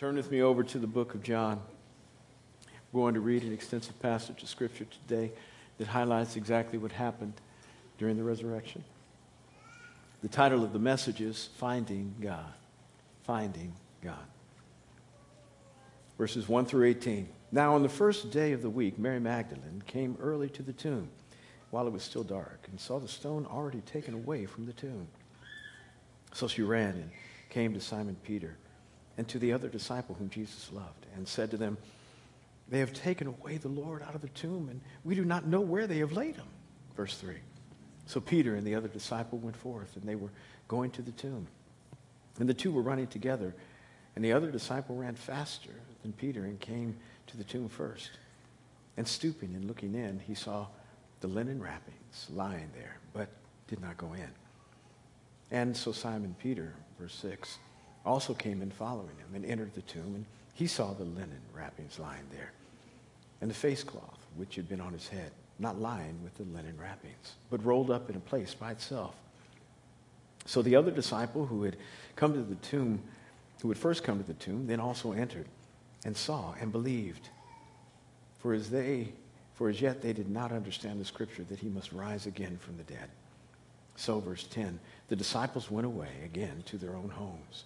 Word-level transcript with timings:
Turn 0.00 0.16
with 0.16 0.30
me 0.30 0.40
over 0.40 0.62
to 0.62 0.78
the 0.78 0.86
book 0.86 1.12
of 1.12 1.22
John. 1.22 1.60
We're 2.90 3.02
going 3.02 3.12
to 3.12 3.20
read 3.20 3.42
an 3.42 3.52
extensive 3.52 4.00
passage 4.00 4.42
of 4.42 4.48
Scripture 4.48 4.86
today 4.86 5.30
that 5.76 5.88
highlights 5.88 6.36
exactly 6.36 6.78
what 6.78 6.90
happened 6.90 7.34
during 7.98 8.16
the 8.16 8.24
resurrection. 8.24 8.82
The 10.22 10.28
title 10.28 10.64
of 10.64 10.72
the 10.72 10.78
message 10.78 11.20
is 11.20 11.50
Finding 11.58 12.14
God. 12.18 12.54
Finding 13.24 13.74
God. 14.02 14.24
Verses 16.16 16.48
1 16.48 16.64
through 16.64 16.86
18. 16.86 17.28
Now, 17.52 17.74
on 17.74 17.82
the 17.82 17.90
first 17.90 18.30
day 18.30 18.52
of 18.52 18.62
the 18.62 18.70
week, 18.70 18.98
Mary 18.98 19.20
Magdalene 19.20 19.82
came 19.86 20.16
early 20.18 20.48
to 20.48 20.62
the 20.62 20.72
tomb 20.72 21.10
while 21.72 21.86
it 21.86 21.92
was 21.92 22.02
still 22.02 22.24
dark 22.24 22.68
and 22.70 22.80
saw 22.80 22.98
the 22.98 23.06
stone 23.06 23.44
already 23.44 23.82
taken 23.82 24.14
away 24.14 24.46
from 24.46 24.64
the 24.64 24.72
tomb. 24.72 25.08
So 26.32 26.48
she 26.48 26.62
ran 26.62 26.94
and 26.94 27.10
came 27.50 27.74
to 27.74 27.82
Simon 27.82 28.16
Peter 28.22 28.56
and 29.16 29.28
to 29.28 29.38
the 29.38 29.52
other 29.52 29.68
disciple 29.68 30.14
whom 30.18 30.30
Jesus 30.30 30.70
loved 30.72 31.06
and 31.14 31.26
said 31.26 31.50
to 31.50 31.56
them, 31.56 31.76
They 32.68 32.78
have 32.78 32.92
taken 32.92 33.26
away 33.26 33.56
the 33.56 33.68
Lord 33.68 34.02
out 34.02 34.14
of 34.14 34.22
the 34.22 34.28
tomb, 34.28 34.68
and 34.70 34.80
we 35.04 35.14
do 35.14 35.24
not 35.24 35.46
know 35.46 35.60
where 35.60 35.86
they 35.86 35.98
have 35.98 36.12
laid 36.12 36.36
him. 36.36 36.46
Verse 36.96 37.16
3. 37.16 37.36
So 38.06 38.20
Peter 38.20 38.56
and 38.56 38.66
the 38.66 38.74
other 38.74 38.88
disciple 38.88 39.38
went 39.38 39.56
forth, 39.56 39.96
and 39.96 40.04
they 40.04 40.16
were 40.16 40.32
going 40.68 40.90
to 40.92 41.02
the 41.02 41.12
tomb. 41.12 41.46
And 42.38 42.48
the 42.48 42.54
two 42.54 42.72
were 42.72 42.82
running 42.82 43.06
together, 43.06 43.54
and 44.16 44.24
the 44.24 44.32
other 44.32 44.50
disciple 44.50 44.96
ran 44.96 45.14
faster 45.14 45.70
than 46.02 46.12
Peter 46.12 46.44
and 46.44 46.58
came 46.58 46.96
to 47.28 47.36
the 47.36 47.44
tomb 47.44 47.68
first. 47.68 48.10
And 48.96 49.06
stooping 49.06 49.54
and 49.54 49.64
looking 49.66 49.94
in, 49.94 50.20
he 50.26 50.34
saw 50.34 50.66
the 51.20 51.28
linen 51.28 51.62
wrappings 51.62 52.26
lying 52.30 52.70
there, 52.74 52.98
but 53.12 53.28
did 53.68 53.80
not 53.80 53.96
go 53.96 54.12
in. 54.14 54.30
And 55.50 55.76
so 55.76 55.92
Simon 55.92 56.34
Peter, 56.38 56.74
verse 56.98 57.14
6, 57.14 57.58
also 58.04 58.34
came 58.34 58.62
in 58.62 58.70
following 58.70 59.16
him 59.18 59.34
and 59.34 59.44
entered 59.44 59.74
the 59.74 59.82
tomb, 59.82 60.14
and 60.14 60.24
he 60.54 60.66
saw 60.66 60.92
the 60.92 61.04
linen 61.04 61.40
wrappings 61.54 61.98
lying 61.98 62.24
there, 62.30 62.52
and 63.40 63.50
the 63.50 63.54
face 63.54 63.82
cloth 63.82 64.26
which 64.36 64.54
had 64.56 64.68
been 64.68 64.80
on 64.80 64.92
his 64.92 65.08
head, 65.08 65.32
not 65.58 65.80
lying 65.80 66.22
with 66.22 66.34
the 66.36 66.44
linen 66.44 66.76
wrappings, 66.80 67.34
but 67.50 67.64
rolled 67.64 67.90
up 67.90 68.08
in 68.08 68.16
a 68.16 68.20
place 68.20 68.54
by 68.54 68.70
itself. 68.70 69.14
So 70.46 70.62
the 70.62 70.76
other 70.76 70.90
disciple 70.90 71.46
who 71.46 71.62
had 71.64 71.76
come 72.16 72.32
to 72.32 72.42
the 72.42 72.54
tomb, 72.56 73.02
who 73.60 73.68
had 73.68 73.78
first 73.78 74.02
come 74.02 74.18
to 74.18 74.26
the 74.26 74.34
tomb, 74.34 74.66
then 74.66 74.80
also 74.80 75.12
entered 75.12 75.46
and 76.04 76.16
saw 76.16 76.54
and 76.60 76.72
believed. 76.72 77.28
For 78.38 78.54
as 78.54 78.70
they 78.70 79.12
for 79.54 79.68
as 79.68 79.82
yet 79.82 80.00
they 80.00 80.14
did 80.14 80.30
not 80.30 80.52
understand 80.52 80.98
the 80.98 81.04
scripture 81.04 81.44
that 81.44 81.58
he 81.58 81.68
must 81.68 81.92
rise 81.92 82.24
again 82.24 82.56
from 82.58 82.78
the 82.78 82.82
dead. 82.84 83.10
So, 83.96 84.18
verse 84.18 84.44
10 84.44 84.80
the 85.08 85.16
disciples 85.16 85.70
went 85.70 85.86
away 85.86 86.08
again 86.24 86.62
to 86.66 86.78
their 86.78 86.96
own 86.96 87.10
homes. 87.10 87.64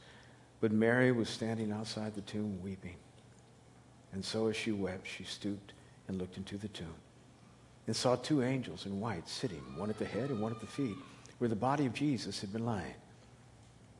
But 0.64 0.72
Mary 0.72 1.12
was 1.12 1.28
standing 1.28 1.70
outside 1.72 2.14
the 2.14 2.22
tomb 2.22 2.58
weeping. 2.62 2.96
And 4.14 4.24
so, 4.24 4.46
as 4.46 4.56
she 4.56 4.72
wept, 4.72 5.06
she 5.06 5.22
stooped 5.22 5.74
and 6.08 6.16
looked 6.16 6.38
into 6.38 6.56
the 6.56 6.68
tomb 6.68 6.94
and 7.86 7.94
saw 7.94 8.16
two 8.16 8.42
angels 8.42 8.86
in 8.86 8.98
white 8.98 9.28
sitting, 9.28 9.60
one 9.76 9.90
at 9.90 9.98
the 9.98 10.06
head 10.06 10.30
and 10.30 10.40
one 10.40 10.52
at 10.52 10.60
the 10.62 10.66
feet, 10.66 10.96
where 11.36 11.50
the 11.50 11.54
body 11.54 11.84
of 11.84 11.92
Jesus 11.92 12.40
had 12.40 12.50
been 12.50 12.64
lying. 12.64 12.94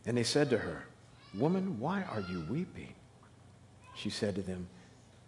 And 0.07 0.17
they 0.17 0.23
said 0.23 0.49
to 0.49 0.57
her, 0.57 0.87
Woman, 1.35 1.79
why 1.79 2.03
are 2.05 2.21
you 2.21 2.47
weeping? 2.49 2.95
She 3.95 4.09
said 4.09 4.35
to 4.37 4.41
them, 4.41 4.67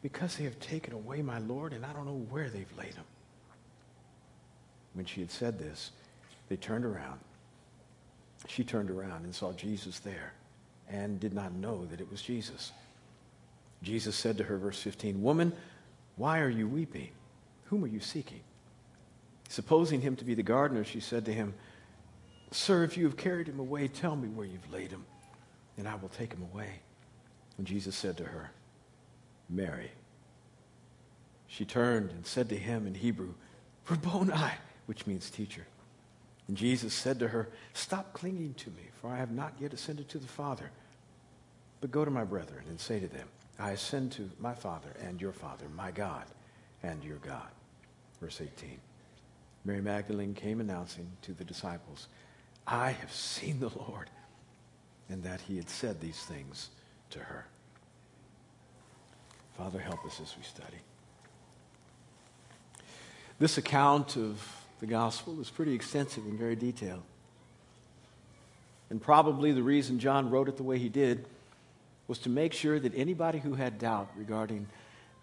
because 0.01 0.37
they 0.37 0.45
have 0.45 0.59
taken 0.59 0.95
away 0.95 1.20
my 1.20 1.39
Lord, 1.41 1.75
and 1.75 1.84
I 1.84 1.92
don't 1.92 2.07
know 2.07 2.27
where 2.31 2.48
they've 2.48 2.79
laid 2.79 2.95
him. 2.95 3.05
When 4.95 5.05
she 5.05 5.20
had 5.20 5.31
said 5.31 5.59
this, 5.59 5.91
they 6.48 6.57
turned 6.57 6.87
around. 6.87 7.20
She 8.48 8.64
turned 8.64 8.91
around 8.91 9.25
and 9.25 9.34
saw 9.34 9.53
Jesus 9.53 9.98
there 9.98 10.33
and 10.91 11.19
did 11.20 11.34
not 11.34 11.53
know 11.55 11.84
that 11.87 12.01
it 12.01 12.11
was 12.11 12.23
Jesus. 12.23 12.73
Jesus 13.83 14.17
said 14.17 14.39
to 14.39 14.45
her, 14.45 14.56
verse 14.59 14.81
15, 14.81 15.23
Woman, 15.23 15.53
why 16.17 16.41
are 16.41 16.48
you 16.48 16.67
weeping? 16.67 17.11
Whom 17.67 17.84
are 17.84 17.89
you 17.89 18.01
seeking? 18.01 18.41
Supposing 19.48 20.01
him 20.01 20.17
to 20.17 20.25
be 20.25 20.34
the 20.34 20.42
gardener, 20.42 20.84
she 20.84 21.01
said 21.01 21.24
to 21.27 21.33
him, 21.33 21.55
Sir, 22.51 22.85
if 22.85 22.97
you 22.97 23.05
have 23.05 23.17
carried 23.17 23.48
him 23.48 23.58
away, 23.58 23.89
tell 23.89 24.17
me 24.17 24.29
where 24.29 24.47
you've 24.47 24.73
laid 24.73 24.91
him, 24.91 25.05
and 25.77 25.86
I 25.86 25.97
will 25.97 26.08
take 26.08 26.33
him 26.33 26.47
away. 26.52 26.80
And 27.58 27.67
Jesus 27.67 27.97
said 27.97 28.17
to 28.18 28.24
her, 28.24 28.51
Mary. 29.48 29.91
She 31.48 31.64
turned 31.64 32.11
and 32.11 32.27
said 32.27 32.48
to 32.48 32.57
him 32.57 32.86
in 32.86 32.95
Hebrew, 32.95 33.35
Rabboni, 33.89 34.33
which 34.86 35.07
means 35.07 35.30
teacher. 35.30 35.67
And 36.48 36.57
Jesus 36.57 36.95
said 36.95 37.18
to 37.18 37.29
her, 37.29 37.48
Stop 37.73 38.12
clinging 38.12 38.55
to 38.55 38.70
me, 38.70 38.84
for 39.01 39.11
I 39.11 39.17
have 39.17 39.33
not 39.33 39.55
yet 39.58 39.73
ascended 39.73 40.08
to 40.11 40.18
the 40.18 40.29
Father. 40.29 40.70
But 41.80 41.90
go 41.90 42.05
to 42.05 42.11
my 42.11 42.24
brethren 42.24 42.64
and 42.68 42.79
say 42.79 43.01
to 43.01 43.08
them, 43.08 43.29
I 43.58 43.73
ascend 43.73 44.12
to 44.12 44.30
my 44.39 44.55
Father 44.55 44.90
and 45.02 45.20
your 45.20 45.33
Father, 45.33 45.67
my 45.74 45.90
God 45.90 46.24
and 46.83 47.02
your 47.02 47.18
God. 47.18 47.48
Verse 48.20 48.40
18. 48.40 48.79
Mary 49.64 49.80
Magdalene 49.80 50.35
came 50.35 50.61
announcing 50.61 51.11
to 51.23 51.33
the 51.33 51.45
disciples, 51.45 52.06
I 52.67 52.90
have 52.90 53.12
seen 53.12 53.58
the 53.58 53.70
Lord, 53.70 54.11
and 55.08 55.23
that 55.24 55.40
he 55.40 55.56
had 55.56 55.68
said 55.68 56.01
these 56.01 56.20
things 56.20 56.70
to 57.11 57.18
her. 57.18 57.46
Father, 59.56 59.80
help 59.80 60.05
us 60.05 60.20
as 60.20 60.36
we 60.36 60.45
study. 60.45 60.79
This 63.39 63.58
account 63.58 64.17
of 64.17 64.66
the 64.81 64.87
gospel 64.87 65.41
is 65.41 65.51
pretty 65.51 65.75
extensive 65.75 66.25
and 66.25 66.39
very 66.39 66.57
detailed. 66.57 67.03
And 68.91 69.01
probably 69.01 69.53
the 69.53 69.63
reason 69.63 69.98
John 69.98 70.31
wrote 70.31 70.48
it 70.48 70.57
the 70.57 70.63
way 70.63 70.79
he 70.79 70.89
did 70.89 71.27
was 72.09 72.19
to 72.20 72.29
make 72.29 72.53
sure 72.53 72.79
that 72.79 72.95
anybody 72.95 73.39
who 73.39 73.55
had 73.55 73.79
doubt 73.79 74.11
regarding 74.17 74.67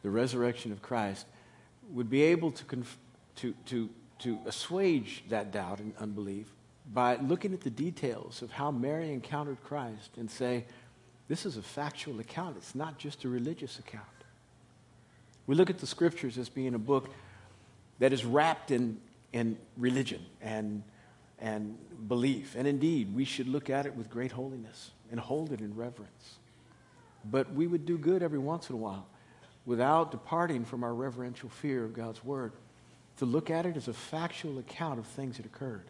the 0.02 0.10
resurrection 0.10 0.72
of 0.72 0.82
Christ 0.82 1.26
would 1.92 2.10
be 2.10 2.24
able 2.24 2.52
to, 2.52 2.66
conf- 2.66 2.98
to, 3.38 3.54
to, 3.68 3.90
to 4.20 4.40
assuage 4.46 5.24
that 5.30 5.52
doubt 5.52 5.80
and 5.80 5.94
unbelief 6.00 6.48
by 6.94 7.16
looking 7.18 7.54
at 7.54 7.62
the 7.62 7.70
details 7.70 8.42
of 8.42 8.52
how 8.52 8.70
Mary 8.70 9.14
encountered 9.14 9.64
Christ 9.64 10.10
and 10.18 10.30
say, 10.30 10.66
this 11.30 11.46
is 11.46 11.56
a 11.56 11.62
factual 11.62 12.20
account. 12.20 12.58
It's 12.58 12.76
not 12.76 12.98
just 12.98 13.24
a 13.24 13.30
religious 13.30 13.80
account. 13.80 14.04
We 15.48 15.56
look 15.56 15.70
at 15.70 15.78
the 15.78 15.88
scriptures 15.88 16.38
as 16.38 16.50
being 16.50 16.74
a 16.74 16.80
book 16.80 17.10
that 18.00 18.12
is 18.12 18.26
wrapped 18.26 18.72
in, 18.72 19.00
in 19.34 19.58
religion 19.76 20.24
and, 20.42 20.84
and 21.40 21.78
belief. 22.08 22.56
And 22.56 22.68
indeed, 22.68 23.14
we 23.14 23.26
should 23.26 23.48
look 23.48 23.70
at 23.70 23.86
it 23.86 23.96
with 23.96 24.10
great 24.10 24.32
holiness 24.32 24.92
and 25.12 25.20
hold 25.20 25.52
it 25.52 25.60
in 25.60 25.76
reverence. 25.76 26.38
But 27.26 27.54
we 27.54 27.68
would 27.68 27.86
do 27.86 27.98
good 27.98 28.24
every 28.24 28.40
once 28.40 28.70
in 28.70 28.76
a 28.76 28.78
while 28.78 29.08
without 29.66 30.12
departing 30.12 30.66
from 30.66 30.84
our 30.84 30.94
reverential 30.94 31.50
fear 31.50 31.84
of 31.84 31.94
God's 31.94 32.24
word 32.24 32.54
to 33.18 33.26
look 33.26 33.50
at 33.50 33.66
it 33.66 33.78
as 33.78 33.88
a 33.88 33.94
factual 33.94 34.60
account 34.60 35.00
of 35.00 35.06
things 35.06 35.38
that 35.38 35.46
occurred. 35.46 35.86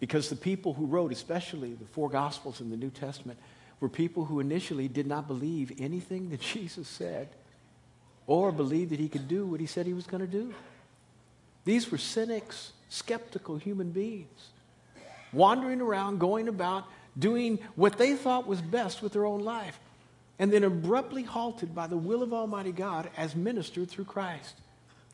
Because 0.00 0.28
the 0.28 0.36
people 0.36 0.74
who 0.74 0.86
wrote, 0.86 1.12
especially 1.12 1.74
the 1.74 1.86
four 1.86 2.08
Gospels 2.08 2.60
in 2.60 2.70
the 2.70 2.76
New 2.76 2.90
Testament, 2.90 3.38
were 3.80 3.88
people 3.88 4.24
who 4.24 4.40
initially 4.40 4.88
did 4.88 5.06
not 5.06 5.28
believe 5.28 5.72
anything 5.78 6.30
that 6.30 6.40
Jesus 6.54 6.88
said 6.88 7.28
or 8.26 8.52
believe 8.52 8.90
that 8.90 9.00
he 9.00 9.08
could 9.08 9.28
do 9.28 9.46
what 9.46 9.60
he 9.60 9.66
said 9.66 9.86
he 9.86 9.94
was 9.94 10.06
going 10.06 10.20
to 10.20 10.26
do. 10.26 10.52
These 11.64 11.90
were 11.90 11.98
cynics, 11.98 12.72
skeptical 12.88 13.56
human 13.56 13.90
beings, 13.90 14.50
wandering 15.32 15.80
around, 15.80 16.18
going 16.18 16.48
about, 16.48 16.84
doing 17.18 17.58
what 17.76 17.98
they 17.98 18.14
thought 18.14 18.46
was 18.46 18.60
best 18.60 19.02
with 19.02 19.12
their 19.12 19.26
own 19.26 19.40
life, 19.40 19.78
and 20.38 20.52
then 20.52 20.64
abruptly 20.64 21.22
halted 21.22 21.74
by 21.74 21.86
the 21.86 21.96
will 21.96 22.22
of 22.22 22.32
Almighty 22.32 22.72
God 22.72 23.10
as 23.16 23.36
ministered 23.36 23.90
through 23.90 24.06
Christ. 24.06 24.56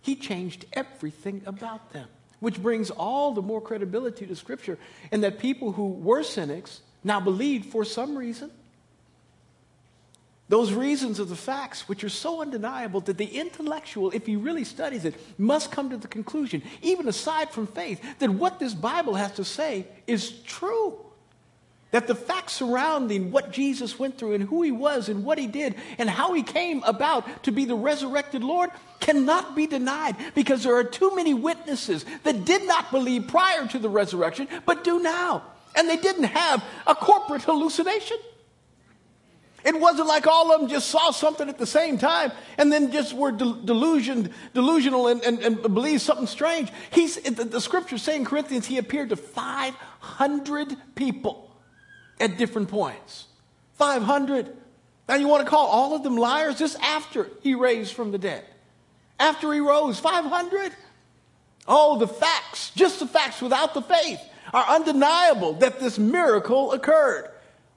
He 0.01 0.17
changed 0.17 0.65
everything 0.73 1.43
about 1.45 1.93
them, 1.93 2.09
which 2.41 2.63
brings 2.63 2.91
all 2.91 3.33
the 3.33 3.43
more 3.43 3.61
credibility 3.61 4.27
to 4.27 4.37
Scripture, 4.37 4.79
and 5.13 5.23
that 5.23 5.39
people 5.39 5.73
who 5.73 5.89
were 5.89 6.23
cynics 6.23 6.81
now 7.05 7.21
believed 7.21 7.67
for 7.67 7.85
some 7.85 8.17
reason 8.17 8.51
those 10.49 10.73
reasons 10.73 11.19
of 11.19 11.29
the 11.29 11.37
facts, 11.37 11.89
which 11.89 12.03
are 12.05 12.09
so 12.09 12.41
undeniable 12.41 13.01
that 13.03 13.19
the 13.19 13.39
intellectual, 13.39 14.11
if 14.13 14.25
he 14.27 14.37
really 14.37 14.65
studies 14.65 15.05
it, 15.05 15.15
must 15.39 15.71
come 15.71 15.91
to 15.91 15.99
the 15.99 16.09
conclusion, 16.09 16.63
even 16.81 17.07
aside 17.07 17.51
from 17.51 17.67
faith, 17.67 18.03
that 18.19 18.31
what 18.31 18.59
this 18.59 18.73
Bible 18.73 19.15
has 19.15 19.33
to 19.33 19.45
say 19.45 19.87
is 20.07 20.31
true. 20.43 20.99
That 21.91 22.07
the 22.07 22.15
facts 22.15 22.55
surrounding 22.55 23.31
what 23.31 23.51
Jesus 23.51 23.99
went 23.99 24.19
through 24.19 24.35
and 24.35 24.45
who 24.45 24.63
he 24.63 24.71
was 24.71 25.09
and 25.09 25.25
what 25.25 25.39
he 25.39 25.47
did 25.47 25.75
and 25.97 26.09
how 26.09 26.35
he 26.35 26.43
came 26.43 26.83
about 26.83 27.45
to 27.45 27.53
be 27.53 27.65
the 27.65 27.75
resurrected 27.75 28.43
Lord 28.43 28.71
cannot 29.01 29.57
be 29.57 29.67
denied 29.67 30.17
because 30.35 30.65
there 30.65 30.77
are 30.77 30.85
too 30.85 31.15
many 31.17 31.33
witnesses 31.33 32.05
that 32.25 32.45
did 32.45 32.67
not 32.67 32.91
believe 32.91 33.29
prior 33.29 33.67
to 33.69 33.79
the 33.79 33.89
resurrection 33.89 34.49
but 34.67 34.85
do 34.85 35.01
now. 35.01 35.45
And 35.75 35.89
they 35.89 35.97
didn't 35.97 36.25
have 36.25 36.63
a 36.87 36.95
corporate 36.95 37.43
hallucination. 37.43 38.19
It 39.69 39.79
wasn't 39.79 40.09
like 40.09 40.27
all 40.27 40.51
of 40.51 40.63
them 40.63 40.71
just 40.71 40.89
saw 40.89 41.11
something 41.11 41.47
at 41.47 41.59
the 41.59 41.67
same 41.67 41.99
time 41.99 42.33
and 42.57 42.73
then 42.73 42.91
just 42.91 43.13
were 43.13 43.31
delusioned, 43.31 44.31
delusional 44.55 45.09
and, 45.09 45.23
and, 45.23 45.39
and 45.41 45.61
believed 45.61 46.01
something 46.01 46.27
strange. 46.27 46.73
He's, 46.91 47.17
the, 47.17 47.45
the 47.45 47.61
scripture 47.61 47.99
saying 47.99 48.25
Corinthians, 48.25 48.67
he 48.67 48.79
appeared 48.79 49.11
to 49.11 49.17
500 49.17 50.75
people 50.95 51.55
at 52.19 52.39
different 52.39 52.71
points. 52.71 53.27
500. 53.75 54.57
Now, 55.07 55.17
you 55.17 55.29
want 55.29 55.45
to 55.45 55.51
call 55.51 55.67
all 55.67 55.95
of 55.95 56.03
them 56.03 56.17
liars 56.17 56.59
just 56.59 56.81
after 56.81 57.29
he 57.43 57.55
raised 57.55 57.93
from 57.93 58.11
the 58.11 58.19
dead? 58.19 58.47
After 59.21 59.53
he 59.53 59.61
rose, 59.61 60.01
500? 60.01 60.73
Oh, 61.67 61.99
the 61.99 62.09
facts, 62.09 62.71
just 62.75 63.01
the 63.01 63.07
facts 63.07 63.43
without 63.43 63.75
the 63.75 63.83
faith, 63.83 64.21
are 64.55 64.65
undeniable 64.65 65.53
that 65.55 65.79
this 65.79 65.99
miracle 65.99 66.73
occurred. 66.73 67.29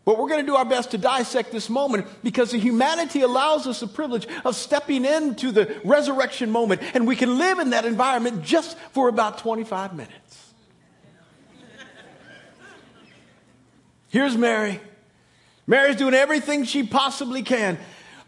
But 0.04 0.18
we're 0.18 0.30
going 0.30 0.42
to 0.42 0.46
do 0.46 0.56
our 0.56 0.66
best 0.66 0.92
to 0.92 0.98
dissect 0.98 1.52
this 1.52 1.70
moment 1.70 2.08
because 2.24 2.52
the 2.52 2.58
humanity 2.58 3.22
allows 3.22 3.68
us 3.68 3.82
the 3.82 3.88
privilege 3.88 4.28
of 4.44 4.56
stepping 4.56 5.06
into 5.06 5.52
the 5.52 5.80
resurrection 5.84 6.50
moment, 6.50 6.82
and 6.96 7.06
we 7.06 7.16
can 7.16 7.38
live 7.38 7.60
in 7.60 7.70
that 7.70 7.86
environment 7.86 8.44
just 8.44 8.78
for 8.94 9.10
about 9.10 9.38
25 9.38 9.94
minutes. 9.94 10.54
Here's 14.10 14.36
Mary. 14.36 14.82
Mary's 15.68 15.96
doing 15.96 16.16
everything 16.16 16.66
she 16.66 16.84
possibly 16.84 17.44
can 17.44 17.78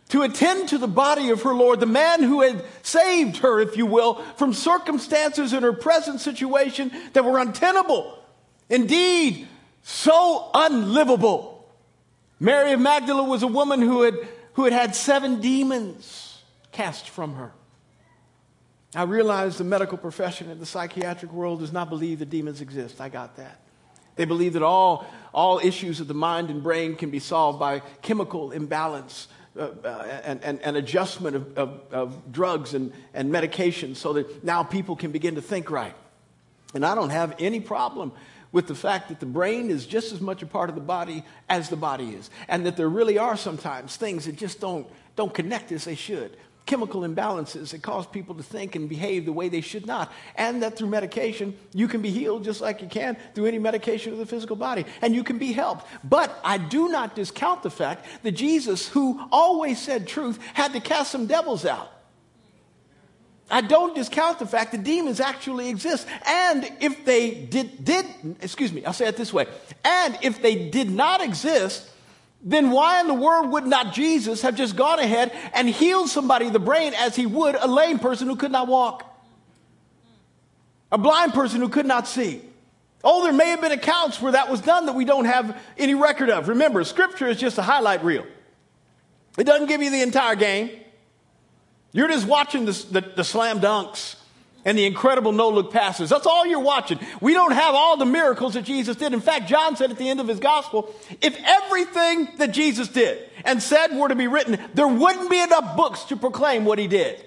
to 0.10 0.22
attend 0.22 0.70
to 0.70 0.78
the 0.78 0.88
body 0.88 1.30
of 1.32 1.42
her 1.42 1.54
Lord, 1.54 1.80
the 1.80 1.86
man 1.86 2.22
who 2.22 2.42
had 2.42 2.64
saved 2.84 3.38
her, 3.38 3.60
if 3.60 3.76
you 3.76 3.86
will, 3.86 4.16
from 4.38 4.54
circumstances 4.54 5.54
in 5.54 5.64
her 5.64 5.74
present 5.74 6.22
situation 6.22 6.92
that 7.14 7.26
were 7.26 7.40
untenable. 7.40 8.18
Indeed, 8.70 9.48
so 9.82 10.52
unlivable. 10.54 11.53
Mary 12.40 12.74
of 12.74 12.80
Magdala 12.80 13.24
was 13.24 13.44
a 13.44 13.48
woman 13.48 13.82
who 13.82 14.04
had, 14.04 14.16
who 14.54 14.64
had 14.64 14.74
had 14.74 14.96
seven 14.96 15.40
demons 15.40 16.42
cast 16.72 17.10
from 17.10 17.36
her. 17.36 17.52
I 18.96 19.04
realize 19.04 19.58
the 19.58 19.64
medical 19.64 19.98
profession 19.98 20.50
and 20.50 20.62
the 20.62 20.66
psychiatric 20.66 21.32
world 21.32 21.60
does 21.60 21.74
not 21.74 21.90
believe 21.90 22.20
that 22.20 22.30
demons 22.30 22.62
exist. 22.62 23.02
I 23.02 23.10
got 23.10 23.38
that. 23.38 23.60
They 24.16 24.26
believe 24.26 24.54
that 24.54 24.62
all, 24.62 25.08
all 25.34 25.60
issues 25.60 26.00
of 26.00 26.08
the 26.08 26.14
mind 26.14 26.52
and 26.52 26.62
brain 26.62 26.96
can 26.96 27.10
be 27.10 27.20
solved 27.20 27.60
by 27.60 27.80
chemical 28.02 28.52
imbalance 28.52 29.28
uh, 29.58 29.70
uh, 29.84 30.22
and, 30.24 30.44
and, 30.44 30.62
and, 30.62 30.78
adjustment 30.78 31.36
of, 31.36 31.58
of, 31.58 31.82
of 31.92 32.32
drugs 32.32 32.74
and, 32.74 32.92
and 33.14 33.32
medications 33.32 33.98
so 33.98 34.14
that 34.14 34.44
now 34.44 34.64
people 34.64 34.96
can 34.96 35.12
begin 35.12 35.36
to 35.36 35.42
think 35.42 35.70
right. 35.70 35.94
And 36.74 36.84
I 36.84 36.96
don't 36.96 37.12
have 37.12 37.36
any 37.38 37.60
problem 37.60 38.14
with 38.54 38.68
the 38.68 38.76
fact 38.76 39.10
that 39.10 39.20
the 39.20 39.26
brain 39.26 39.70
is 39.70 39.86
just 39.86 40.14
as 40.14 40.22
much 40.22 40.42
a 40.42 40.46
part 40.46 40.70
of 40.70 40.76
the 40.76 40.82
body 40.82 41.26
as 41.50 41.68
the 41.68 41.76
body 41.76 42.12
is, 42.12 42.30
and 42.48 42.66
that 42.66 42.78
there 42.78 42.88
really 42.88 43.18
are 43.18 43.36
sometimes 43.36 43.98
things 43.98 44.26
that 44.26 44.38
just 44.38 44.62
don't, 44.62 44.88
don't 45.18 45.34
connect 45.34 45.74
as 45.74 45.84
they 45.84 45.96
should. 45.96 46.38
Chemical 46.66 47.02
imbalances 47.02 47.72
that 47.72 47.82
cause 47.82 48.08
people 48.08 48.36
to 48.36 48.44
think 48.44 48.78
and 48.78 48.88
behave 48.88 49.26
the 49.26 49.34
way 49.34 49.50
they 49.50 49.60
should 49.60 49.86
not. 49.86 50.14
And 50.36 50.64
that 50.64 50.78
through 50.78 50.88
medication, 50.88 51.58
you 51.74 51.90
can 51.90 52.02
be 52.02 52.10
healed 52.10 52.46
just 52.46 52.62
like 52.62 52.82
you 52.82 52.88
can 52.88 53.18
through 53.36 53.48
any 53.48 53.60
medication 53.60 54.14
of 54.14 54.20
the 54.20 54.26
physical 54.26 54.56
body. 54.56 54.86
And 55.02 55.14
you 55.14 55.26
can 55.26 55.38
be 55.38 55.52
helped. 55.52 55.86
But 56.06 56.40
I 56.42 56.58
do 56.58 56.88
not 56.88 57.18
discount 57.18 57.64
the 57.64 57.70
fact 57.70 58.06
that 58.24 58.32
Jesus, 58.32 58.88
who 58.88 59.22
always 59.30 59.78
said 59.78 60.08
truth, 60.08 60.40
had 60.54 60.72
to 60.72 60.80
cast 60.80 61.12
some 61.12 61.26
devils 61.26 61.66
out. 61.66 61.92
I 63.50 63.62
don't 63.62 63.94
discount 63.94 64.40
the 64.40 64.48
fact 64.48 64.72
that 64.72 64.84
demons 64.84 65.20
actually 65.20 65.70
exist. 65.70 66.08
And 66.26 66.70
if 66.80 67.06
they 67.06 67.32
did, 67.32 67.84
did, 67.84 68.06
excuse 68.42 68.72
me, 68.72 68.86
I'll 68.86 68.94
say 68.94 69.08
it 69.08 69.18
this 69.18 69.34
way. 69.34 69.48
And 69.84 70.18
if 70.22 70.42
they 70.42 70.70
did 70.70 70.90
not 70.90 71.22
exist, 71.22 71.90
then 72.42 72.72
why 72.72 73.00
in 73.02 73.08
the 73.08 73.14
world 73.14 73.52
would 73.52 73.66
not 73.66 73.94
Jesus 73.94 74.42
have 74.42 74.56
just 74.56 74.76
gone 74.76 75.00
ahead 75.00 75.32
and 75.54 75.70
healed 75.70 76.10
somebody 76.10 76.50
the 76.50 76.60
brain 76.60 76.94
as 76.96 77.16
he 77.16 77.26
would 77.26 77.56
a 77.56 77.68
lame 77.68 78.00
person 78.00 78.28
who 78.28 78.36
could 78.36 78.52
not 78.52 78.68
walk? 78.68 79.10
A 80.92 80.98
blind 80.98 81.34
person 81.34 81.62
who 81.62 81.70
could 81.70 81.86
not 81.86 82.08
see. 82.08 82.42
Oh, 83.04 83.24
there 83.24 83.34
may 83.34 83.50
have 83.50 83.62
been 83.62 83.72
accounts 83.72 84.22
where 84.22 84.32
that 84.34 84.50
was 84.50 84.62
done 84.62 84.86
that 84.86 84.96
we 84.96 85.06
don't 85.06 85.26
have 85.26 85.60
any 85.78 85.94
record 85.94 86.30
of. 86.30 86.48
Remember, 86.48 86.84
scripture 86.84 87.28
is 87.28 87.38
just 87.38 87.58
a 87.58 87.62
highlight 87.62 88.04
reel. 88.04 88.26
It 89.38 89.46
doesn't 89.46 89.68
give 89.68 89.82
you 89.82 89.90
the 89.90 90.02
entire 90.02 90.36
game. 90.36 90.70
You're 91.94 92.10
just 92.10 92.28
watching 92.28 92.66
the, 92.66 92.72
the, 92.92 93.02
the 93.02 93.24
slam 93.24 93.62
dunks 93.62 94.16
and 94.66 94.78
the 94.78 94.86
incredible 94.86 95.32
no 95.32 95.50
look 95.50 95.72
passes. 95.72 96.10
That's 96.10 96.26
all 96.26 96.46
you're 96.46 96.60
watching. 96.60 97.00
We 97.22 97.34
don't 97.34 97.52
have 97.52 97.76
all 97.76 97.98
the 97.98 98.06
miracles 98.06 98.56
that 98.56 98.64
Jesus 98.64 98.96
did. 98.96 99.14
In 99.14 99.22
fact, 99.22 99.48
John 99.48 99.76
said 99.76 99.92
at 99.92 99.98
the 99.98 100.10
end 100.10 100.20
of 100.20 100.28
his 100.28 100.40
gospel, 100.40 100.94
if 101.22 101.38
everything 101.46 102.30
that 102.38 102.52
Jesus 102.52 102.88
did 102.88 103.30
and 103.46 103.62
said 103.62 103.96
were 103.96 104.08
to 104.08 104.16
be 104.16 104.28
written, 104.28 104.58
there 104.74 104.88
wouldn't 104.88 105.30
be 105.30 105.40
enough 105.40 105.78
books 105.78 106.04
to 106.06 106.18
proclaim 106.18 106.66
what 106.66 106.80
he 106.80 106.88
did. 106.88 107.24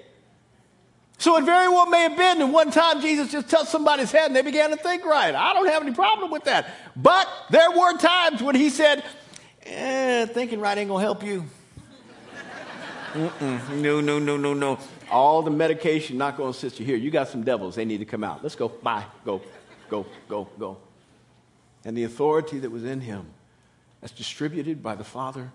So 1.19 1.37
it 1.37 1.45
very 1.45 1.67
well 1.67 1.87
may 1.87 2.01
have 2.01 2.17
been 2.17 2.39
that 2.39 2.47
one 2.47 2.69
time 2.69 3.01
Jesus 3.01 3.31
just 3.31 3.49
touched 3.49 3.69
somebody's 3.69 4.11
head 4.11 4.27
and 4.27 4.35
they 4.35 4.43
began 4.43 4.69
to 4.69 4.77
think 4.77 5.03
right. 5.03 5.33
I 5.33 5.53
don't 5.53 5.67
have 5.67 5.81
any 5.81 5.93
problem 5.93 6.29
with 6.29 6.43
that. 6.43 6.69
But 6.95 7.27
there 7.49 7.71
were 7.71 7.97
times 7.97 8.43
when 8.43 8.55
he 8.55 8.69
said, 8.69 9.03
eh, 9.63 10.27
thinking 10.27 10.59
right 10.59 10.77
ain't 10.77 10.89
gonna 10.89 11.01
help 11.01 11.23
you. 11.23 11.45
Mm-mm. 13.13 13.81
No, 13.81 14.01
no, 14.01 14.19
no, 14.19 14.37
no, 14.37 14.53
no. 14.53 14.79
All 15.09 15.41
the 15.41 15.51
medication 15.51 16.17
not 16.17 16.37
going 16.37 16.51
to 16.51 16.57
assist 16.57 16.79
you. 16.79 16.85
Here, 16.85 16.97
you 16.97 17.09
got 17.09 17.29
some 17.29 17.43
devils. 17.43 17.75
They 17.75 17.85
need 17.85 17.99
to 17.99 18.05
come 18.05 18.23
out. 18.23 18.43
Let's 18.43 18.55
go. 18.55 18.69
Bye. 18.69 19.05
Go, 19.25 19.41
go, 19.89 20.05
go, 20.27 20.47
go. 20.59 20.77
And 21.85 21.97
the 21.97 22.03
authority 22.03 22.59
that 22.59 22.69
was 22.69 22.83
in 22.83 23.01
him, 23.01 23.27
that's 24.01 24.13
distributed 24.13 24.83
by 24.83 24.95
the 24.95 25.03
Father 25.03 25.51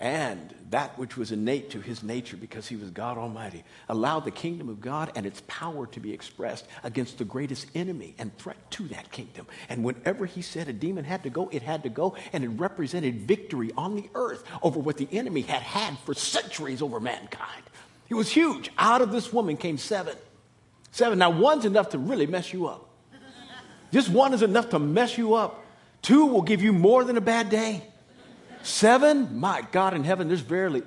and 0.00 0.54
that 0.70 0.98
which 0.98 1.16
was 1.16 1.30
innate 1.30 1.70
to 1.70 1.80
his 1.80 2.02
nature 2.02 2.36
because 2.36 2.66
he 2.66 2.76
was 2.76 2.90
God 2.90 3.18
Almighty, 3.18 3.64
allowed 3.88 4.24
the 4.24 4.30
kingdom 4.30 4.70
of 4.70 4.80
God 4.80 5.12
and 5.14 5.26
its 5.26 5.42
power 5.46 5.86
to 5.88 6.00
be 6.00 6.12
expressed 6.12 6.66
against 6.82 7.18
the 7.18 7.24
greatest 7.24 7.66
enemy 7.74 8.14
and 8.18 8.36
threat 8.38 8.70
to 8.72 8.88
that 8.88 9.12
kingdom. 9.12 9.46
And 9.68 9.84
whenever 9.84 10.24
he 10.24 10.40
said 10.40 10.68
a 10.68 10.72
demon 10.72 11.04
had 11.04 11.22
to 11.24 11.30
go, 11.30 11.50
it 11.52 11.62
had 11.62 11.82
to 11.82 11.90
go, 11.90 12.16
and 12.32 12.42
it 12.42 12.48
represented 12.48 13.22
victory 13.22 13.72
on 13.76 13.94
the 13.94 14.08
earth 14.14 14.42
over 14.62 14.80
what 14.80 14.96
the 14.96 15.08
enemy 15.12 15.42
had 15.42 15.62
had 15.62 15.98
for 15.98 16.14
centuries 16.14 16.80
over 16.80 16.98
mankind. 16.98 17.62
It 18.08 18.14
was 18.14 18.30
huge. 18.30 18.70
Out 18.78 19.02
of 19.02 19.12
this 19.12 19.32
woman 19.32 19.58
came 19.58 19.76
seven. 19.76 20.16
Seven. 20.92 21.18
Now, 21.18 21.30
one's 21.30 21.66
enough 21.66 21.90
to 21.90 21.98
really 21.98 22.26
mess 22.26 22.52
you 22.52 22.66
up. 22.66 22.88
Just 23.92 24.08
one 24.08 24.32
is 24.32 24.42
enough 24.42 24.70
to 24.70 24.78
mess 24.78 25.18
you 25.18 25.34
up. 25.34 25.64
Two 26.00 26.26
will 26.26 26.42
give 26.42 26.62
you 26.62 26.72
more 26.72 27.04
than 27.04 27.16
a 27.16 27.20
bad 27.20 27.50
day. 27.50 27.82
Seven? 28.62 29.38
My 29.38 29.66
God 29.72 29.94
in 29.94 30.04
heaven, 30.04 30.28
there's 30.28 30.42
barely, 30.42 30.82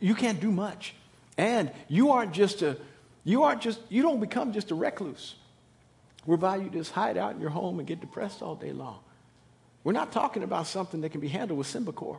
you 0.00 0.14
can't 0.14 0.40
do 0.40 0.50
much. 0.50 0.94
And 1.36 1.70
you 1.88 2.10
aren't 2.10 2.32
just 2.32 2.62
a, 2.62 2.76
you 3.24 3.44
aren't 3.44 3.60
just, 3.60 3.80
you 3.88 4.02
don't 4.02 4.20
become 4.20 4.52
just 4.52 4.70
a 4.70 4.74
recluse 4.74 5.34
whereby 6.24 6.56
you 6.56 6.68
just 6.68 6.92
hide 6.92 7.16
out 7.16 7.34
in 7.34 7.40
your 7.40 7.50
home 7.50 7.78
and 7.78 7.86
get 7.86 8.00
depressed 8.00 8.42
all 8.42 8.54
day 8.54 8.72
long. 8.72 8.98
We're 9.84 9.92
not 9.92 10.12
talking 10.12 10.42
about 10.42 10.66
something 10.66 11.00
that 11.02 11.10
can 11.10 11.20
be 11.20 11.28
handled 11.28 11.58
with 11.58 11.66
Symbicort. 11.66 12.18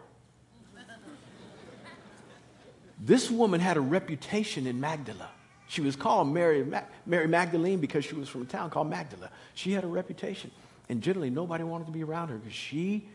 this 3.00 3.30
woman 3.30 3.60
had 3.60 3.78
a 3.78 3.82
reputation 3.82 4.66
in 4.66 4.80
Magdala. 4.80 5.30
She 5.68 5.82
was 5.82 5.96
called 5.96 6.34
Mary, 6.34 6.66
Mary 7.06 7.28
Magdalene 7.28 7.80
because 7.80 8.04
she 8.04 8.16
was 8.16 8.28
from 8.28 8.42
a 8.42 8.46
town 8.46 8.72
called 8.72 8.90
Magdala. 8.90 9.30
She 9.54 9.72
had 9.72 9.84
a 9.84 9.88
reputation. 9.88 10.50
And 10.90 11.04
generally, 11.04 11.30
nobody 11.30 11.64
wanted 11.64 11.86
to 11.86 11.92
be 11.92 12.04
around 12.04 12.30
her 12.30 12.38
because 12.38 12.54
she 12.54 13.08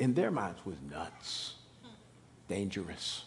in 0.00 0.14
their 0.14 0.30
minds 0.30 0.58
was 0.64 0.76
nuts, 0.90 1.54
dangerous. 2.48 3.24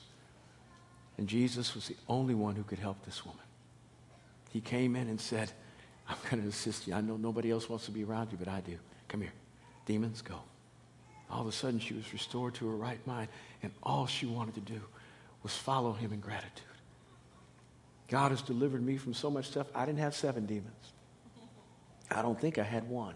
And 1.17 1.29
Jesus 1.29 1.75
was 1.75 1.87
the 1.87 1.95
only 2.09 2.33
one 2.33 2.55
who 2.55 2.63
could 2.63 2.79
help 2.79 3.05
this 3.05 3.23
woman. 3.23 3.39
He 4.49 4.59
came 4.59 4.95
in 4.95 5.07
and 5.07 5.21
said, 5.21 5.51
I'm 6.09 6.17
going 6.29 6.41
to 6.41 6.49
assist 6.49 6.87
you. 6.87 6.95
I 6.95 7.01
know 7.01 7.15
nobody 7.15 7.51
else 7.51 7.69
wants 7.69 7.85
to 7.85 7.91
be 7.91 8.03
around 8.03 8.31
you, 8.31 8.37
but 8.37 8.47
I 8.47 8.59
do. 8.61 8.77
Come 9.07 9.21
here. 9.21 9.33
Demons, 9.85 10.21
go. 10.23 10.39
All 11.29 11.41
of 11.41 11.47
a 11.47 11.51
sudden, 11.51 11.79
she 11.79 11.93
was 11.93 12.11
restored 12.11 12.55
to 12.55 12.67
her 12.67 12.75
right 12.75 13.05
mind, 13.07 13.29
and 13.61 13.71
all 13.83 14.07
she 14.07 14.25
wanted 14.25 14.55
to 14.55 14.61
do 14.61 14.81
was 15.43 15.55
follow 15.55 15.93
him 15.93 16.11
in 16.11 16.19
gratitude. 16.19 16.65
God 18.07 18.31
has 18.31 18.41
delivered 18.41 18.83
me 18.83 18.97
from 18.97 19.13
so 19.13 19.29
much 19.29 19.45
stuff. 19.45 19.67
I 19.75 19.85
didn't 19.85 19.99
have 19.99 20.15
seven 20.15 20.45
demons. 20.45 20.93
I 22.09 22.21
don't 22.21 22.39
think 22.39 22.57
I 22.57 22.63
had 22.63 22.89
one. 22.89 23.15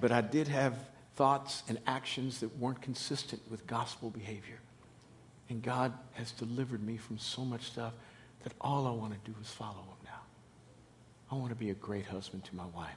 But 0.00 0.10
I 0.10 0.20
did 0.22 0.48
have 0.48 0.74
thoughts 1.20 1.64
and 1.68 1.78
actions 1.86 2.40
that 2.40 2.58
weren't 2.58 2.80
consistent 2.80 3.42
with 3.50 3.66
gospel 3.66 4.08
behavior. 4.08 4.58
And 5.50 5.62
God 5.62 5.92
has 6.14 6.32
delivered 6.32 6.82
me 6.82 6.96
from 6.96 7.18
so 7.18 7.44
much 7.44 7.64
stuff 7.64 7.92
that 8.42 8.54
all 8.58 8.86
I 8.86 8.90
want 8.90 9.12
to 9.12 9.30
do 9.30 9.36
is 9.38 9.50
follow 9.50 9.82
him 9.82 9.98
now. 10.06 10.20
I 11.30 11.34
want 11.34 11.50
to 11.50 11.56
be 11.56 11.68
a 11.68 11.74
great 11.74 12.06
husband 12.06 12.46
to 12.46 12.56
my 12.56 12.64
wife. 12.74 12.96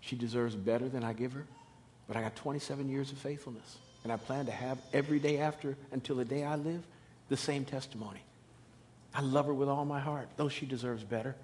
She 0.00 0.14
deserves 0.14 0.56
better 0.56 0.90
than 0.90 1.02
I 1.02 1.14
give 1.14 1.32
her, 1.32 1.46
but 2.06 2.18
I 2.18 2.20
got 2.20 2.36
27 2.36 2.86
years 2.90 3.12
of 3.12 3.16
faithfulness. 3.16 3.78
And 4.04 4.12
I 4.12 4.18
plan 4.18 4.44
to 4.44 4.52
have 4.52 4.76
every 4.92 5.18
day 5.18 5.38
after 5.38 5.74
until 5.90 6.16
the 6.16 6.26
day 6.26 6.44
I 6.44 6.56
live 6.56 6.82
the 7.30 7.38
same 7.38 7.64
testimony. 7.64 8.20
I 9.14 9.22
love 9.22 9.46
her 9.46 9.54
with 9.54 9.70
all 9.70 9.86
my 9.86 10.00
heart, 10.00 10.28
though 10.36 10.50
she 10.50 10.66
deserves 10.66 11.02
better. 11.02 11.34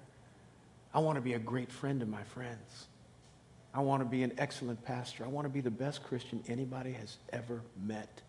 I 0.93 0.99
want 0.99 1.15
to 1.15 1.21
be 1.21 1.33
a 1.33 1.39
great 1.39 1.71
friend 1.71 1.99
to 2.01 2.05
my 2.05 2.21
friends. 2.25 2.89
I 3.75 3.81
want 3.81 4.01
to 4.01 4.05
be 4.05 4.23
an 4.23 4.31
excellent 4.37 4.83
pastor. 4.85 5.25
I 5.25 5.27
want 5.27 5.45
to 5.45 5.49
be 5.49 5.59
the 5.59 5.69
best 5.69 6.01
Christian 6.01 6.41
anybody 6.47 6.93
has 6.93 7.17
ever 7.33 7.61
met. 7.83 8.21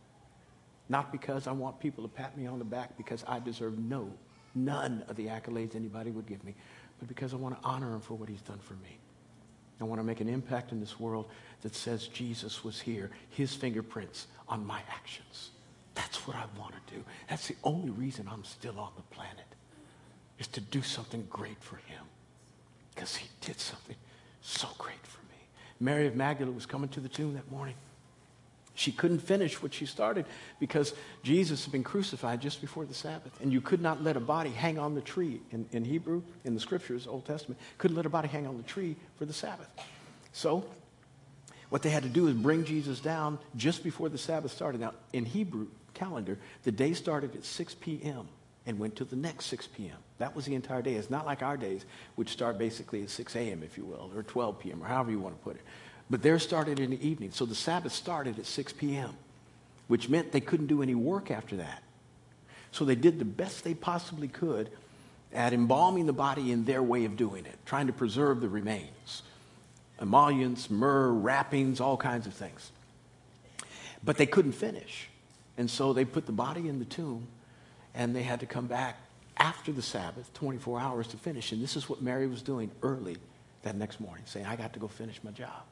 Not 0.89 1.13
because 1.13 1.47
I 1.47 1.53
want 1.53 1.79
people 1.79 2.03
to 2.03 2.09
pat 2.09 2.37
me 2.37 2.47
on 2.47 2.59
the 2.59 2.65
back 2.65 2.97
because 2.97 3.25
I 3.29 3.39
deserve 3.39 3.79
no, 3.79 4.13
none 4.57 5.05
of 5.09 5.15
the 5.15 5.27
accolades 5.27 5.77
anybody 5.77 6.11
would 6.11 6.27
give 6.27 6.43
me, 6.45 6.55
but 6.99 7.07
because 7.07 7.33
I 7.33 7.37
want 7.37 7.61
to 7.61 7.67
honor 7.67 7.93
him 7.95 8.01
for 8.01 8.15
what 8.15 8.29
he's 8.29 8.43
done 8.43 8.59
for 8.59 8.75
me. 8.75 8.99
I 9.81 9.85
want 9.85 10.01
to 10.01 10.05
make 10.05 10.21
an 10.21 10.29
impact 10.29 10.73
in 10.73 10.81
this 10.81 10.99
world 10.99 11.27
that 11.63 11.75
says 11.75 12.09
Jesus 12.09 12.65
was 12.65 12.81
here, 12.81 13.11
his 13.31 13.55
fingerprints 13.55 14.27
on 14.49 14.67
my 14.67 14.81
actions. 14.91 15.51
That's 15.95 16.27
what 16.27 16.37
I 16.37 16.45
want 16.59 16.75
to 16.75 16.95
do. 16.95 17.05
That's 17.29 17.49
the 17.49 17.57
only 17.63 17.91
reason 17.91 18.29
I'm 18.31 18.45
still 18.45 18.81
on 18.81 18.93
the 18.97 19.15
planet, 19.15 19.47
is 20.39 20.47
to 20.49 20.61
do 20.61 20.83
something 20.83 21.27
great 21.31 21.63
for 21.63 21.77
him. 21.77 22.05
Because 22.95 23.17
he 23.17 23.29
did 23.43 23.61
something 23.61 23.97
so 24.41 24.69
great 24.79 25.05
for 25.07 25.21
me. 25.21 25.26
Mary 25.81 26.07
of 26.07 26.17
Magdala 26.17 26.53
was 26.53 26.67
coming 26.67 26.89
to 26.91 27.01
the 27.01 27.09
tomb 27.09 27.35
that 27.35 27.51
morning. 27.51 27.75
She 28.77 28.93
couldn't 28.93 29.21
finish 29.21 29.63
what 29.63 29.73
she 29.73 29.87
started 29.87 30.27
because 30.61 30.93
Jesus 31.23 31.65
had 31.65 31.73
been 31.73 31.83
crucified 31.83 32.43
just 32.43 32.61
before 32.61 32.85
the 32.85 32.93
Sabbath. 32.93 33.33
And 33.41 33.51
you 33.51 33.63
could 33.63 33.81
not 33.81 34.03
let 34.05 34.19
a 34.19 34.21
body 34.21 34.51
hang 34.51 34.79
on 34.79 34.95
the 34.95 35.01
tree. 35.01 35.41
In, 35.51 35.67
in 35.73 35.85
Hebrew, 35.85 36.23
in 36.45 36.53
the 36.55 36.61
scriptures, 36.61 37.07
Old 37.07 37.25
Testament, 37.25 37.59
couldn't 37.79 37.97
let 37.97 38.05
a 38.05 38.11
body 38.11 38.29
hang 38.29 38.47
on 38.47 38.59
the 38.59 38.63
tree 38.63 38.97
for 39.19 39.25
the 39.25 39.33
Sabbath. 39.33 39.69
So, 40.33 40.65
what 41.71 41.81
they 41.81 41.89
had 41.89 42.03
to 42.03 42.09
do 42.11 42.29
is 42.29 42.35
bring 42.35 42.65
Jesus 42.65 43.01
down 43.01 43.39
just 43.57 43.83
before 43.83 44.11
the 44.11 44.19
Sabbath 44.19 44.53
started. 44.53 44.81
Now, 44.81 44.93
in 45.15 45.25
Hebrew 45.25 45.69
calendar, 45.95 46.39
the 46.65 46.71
day 46.71 46.93
started 46.93 47.35
at 47.35 47.47
6 47.47 47.75
p.m. 47.77 48.29
and 48.67 48.79
went 48.79 48.97
to 48.97 49.05
the 49.05 49.17
next 49.17 49.47
6 49.47 49.69
p.m. 49.69 49.97
That 50.19 50.35
was 50.35 50.45
the 50.45 50.55
entire 50.55 50.83
day. 50.83 50.95
It's 50.95 51.11
not 51.11 51.25
like 51.25 51.43
our 51.43 51.57
days, 51.57 51.85
which 52.17 52.31
start 52.31 52.59
basically 52.59 53.03
at 53.03 53.11
6 53.11 53.37
a.m., 53.37 53.63
if 53.63 53.79
you 53.79 53.85
will, 53.85 54.11
or 54.15 54.25
12 54.25 54.59
p.m., 54.59 54.83
or 54.83 54.87
however 54.87 55.13
you 55.13 55.21
want 55.21 55.39
to 55.39 55.45
put 55.45 55.57
it. 55.57 55.63
But 56.11 56.23
theirs 56.23 56.43
started 56.43 56.81
in 56.81 56.91
the 56.91 57.07
evening. 57.09 57.31
So 57.31 57.47
the 57.47 57.55
Sabbath 57.55 57.93
started 57.93 58.39
at 58.39 58.47
6 58.47 58.73
p.m., 58.75 59.15
which 59.87 60.09
meant 60.09 60.33
they 60.33 60.41
couldn't 60.41 60.67
do 60.67 60.83
any 60.83 60.95
work 60.95 61.31
after 61.31 61.57
that. 61.57 61.83
So 62.73 62.85
they 62.85 62.97
did 62.97 63.19
the 63.19 63.25
best 63.25 63.63
they 63.63 63.75
possibly 63.75 64.29
could 64.29 64.71
at 65.33 65.53
embalming 65.53 66.07
the 66.07 66.13
body 66.13 66.51
in 66.51 66.65
their 66.65 66.83
way 66.83 67.05
of 67.05 67.17
doing 67.17 67.47
it, 67.47 67.59
trying 67.67 67.87
to 67.87 67.93
preserve 67.93 68.41
the 68.41 68.49
remains. 68.49 69.23
Emollients, 70.01 70.69
myrrh, 70.71 71.13
wrappings, 71.13 71.81
all 71.81 71.97
kinds 71.97 72.27
of 72.27 72.35
things. 72.35 72.71
But 74.05 74.17
they 74.17 74.27
couldn't 74.27 74.53
finish. 74.53 75.09
And 75.57 75.71
so 75.71 75.93
they 75.93 76.05
put 76.05 76.27
the 76.27 76.33
body 76.33 76.69
in 76.69 76.79
the 76.79 76.85
tomb 76.85 77.27
and 77.97 78.15
they 78.15 78.23
had 78.23 78.41
to 78.41 78.47
come 78.47 78.67
back 78.67 79.01
after 79.39 79.73
the 79.73 79.83
Sabbath, 79.83 80.33
24 80.35 80.79
hours 80.79 81.09
to 81.09 81.17
finish. 81.17 81.51
And 81.53 81.63
this 81.63 81.77
is 81.77 81.89
what 81.89 82.03
Mary 82.03 82.27
was 82.27 82.43
doing 82.43 82.71
early 82.83 83.17
that 83.63 83.75
next 83.75 84.01
morning, 84.01 84.23
saying, 84.27 84.47
I 84.47 84.55
got 84.55 84.75
to 84.75 84.79
go 84.79 84.87
finish 84.87 85.19
my 85.25 85.31
job. 85.33 85.63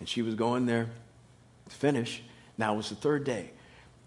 And 0.00 0.08
she 0.08 0.22
was 0.22 0.34
going 0.34 0.66
there 0.66 0.88
to 1.68 1.76
finish. 1.76 2.22
Now 2.56 2.74
it 2.74 2.76
was 2.76 2.88
the 2.88 2.94
third 2.94 3.24
day, 3.24 3.50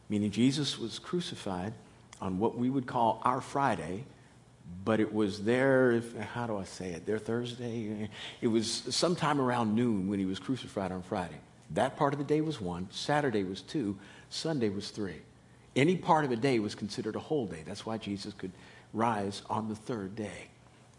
meaning 0.10 0.32
Jesus 0.32 0.80
was 0.80 0.98
crucified 0.98 1.74
on 2.22 2.40
what 2.40 2.58
we 2.58 2.70
would 2.70 2.88
call 2.88 3.22
our 3.24 3.42
Friday, 3.42 4.06
but 4.84 5.00
it 5.00 5.14
was 5.14 5.44
there, 5.44 6.02
how 6.34 6.48
do 6.48 6.58
I 6.58 6.64
say 6.64 6.92
it, 6.92 7.06
their 7.06 7.20
Thursday? 7.20 8.10
It 8.42 8.48
was 8.48 8.84
sometime 8.90 9.40
around 9.40 9.76
noon 9.76 10.10
when 10.10 10.20
he 10.20 10.26
was 10.26 10.40
crucified 10.40 10.92
on 10.92 11.04
Friday. 11.04 11.40
That 11.72 11.98
part 11.98 12.14
of 12.14 12.20
the 12.20 12.26
day 12.26 12.42
was 12.42 12.60
one, 12.60 12.88
Saturday 12.92 13.44
was 13.44 13.62
two, 13.62 13.98
Sunday 14.30 14.70
was 14.70 14.90
three. 14.90 15.22
Any 15.76 15.98
part 15.98 16.26
of 16.26 16.32
a 16.32 16.36
day 16.36 16.60
was 16.60 16.76
considered 16.76 17.16
a 17.16 17.20
whole 17.20 17.46
day. 17.46 17.64
That's 17.66 17.86
why 17.86 17.98
Jesus 17.98 18.34
could 18.34 18.52
rise 18.94 19.42
on 19.50 19.68
the 19.68 19.76
third 19.76 20.16
day. 20.16 20.50